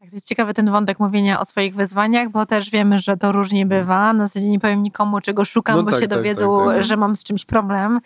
[0.00, 3.32] Tak, to jest ciekawy ten wątek mówienia o swoich wyzwaniach, bo też wiemy, że to
[3.32, 4.12] różnie bywa.
[4.12, 6.84] Na zasadzie nie powiem nikomu, czego szukam, No bo tak, się tak, dowiedzą, tak, tak.
[6.84, 8.00] że mam z czymś problem.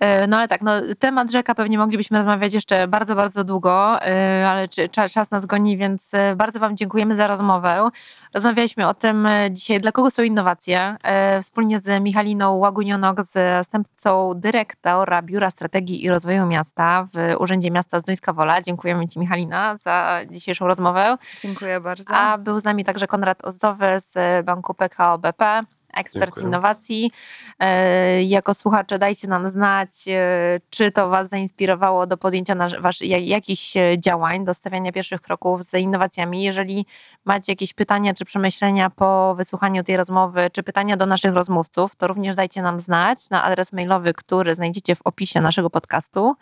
[0.00, 4.48] E, No ale tak, no, temat rzeka pewnie moglibyśmy rozmawiać jeszcze bardzo, bardzo długo, e,
[4.48, 7.90] ale czas nas goni, więc e, bardzo Wam dziękujemy za rozmowę.
[8.34, 10.96] Rozmawialiśmy o tym e, dzisiaj, dla kogo są innowacje.
[11.02, 18.00] E, Wspólnie z Michaliną Łagunionok, zastępcą dyrektora Biura Strategii i Rozwoju Miasta w Urzędzie Miasta
[18.00, 18.62] Zduńska Wola.
[18.62, 21.18] Dziękujemy Ci Michalina za dzisiejszą rozmowę.
[21.40, 22.14] Dziękuję bardzo.
[22.14, 25.62] A był z nami także Konrad Ozdowy z banku PKO BP,
[25.94, 26.46] ekspert Dziękuję.
[26.46, 27.12] innowacji.
[27.58, 33.00] E, Jako słuchacze dajcie nam znać, e, czy to Was zainspirowało do podjęcia nasz, wasz,
[33.00, 36.42] jak- jakichś e, działań, do stawiania pierwszych kroków z innowacjami.
[36.42, 36.86] Jeżeli
[37.24, 42.06] macie jakieś pytania czy przemyślenia po wysłuchaniu tej rozmowy, czy pytania do naszych rozmówców, to
[42.06, 46.34] również dajcie nam znać na adres mailowy, który znajdziecie w opisie naszego podcastu.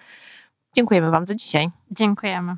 [0.77, 1.69] Dziękujemy Wam za dzisiaj.
[1.91, 2.57] Dziękujemy.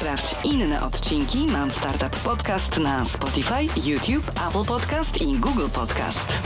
[0.00, 6.42] Sprawdź inne odcinki Mam Startup Podcast na Spotify, YouTube, Apple Podcast i Google Podcast.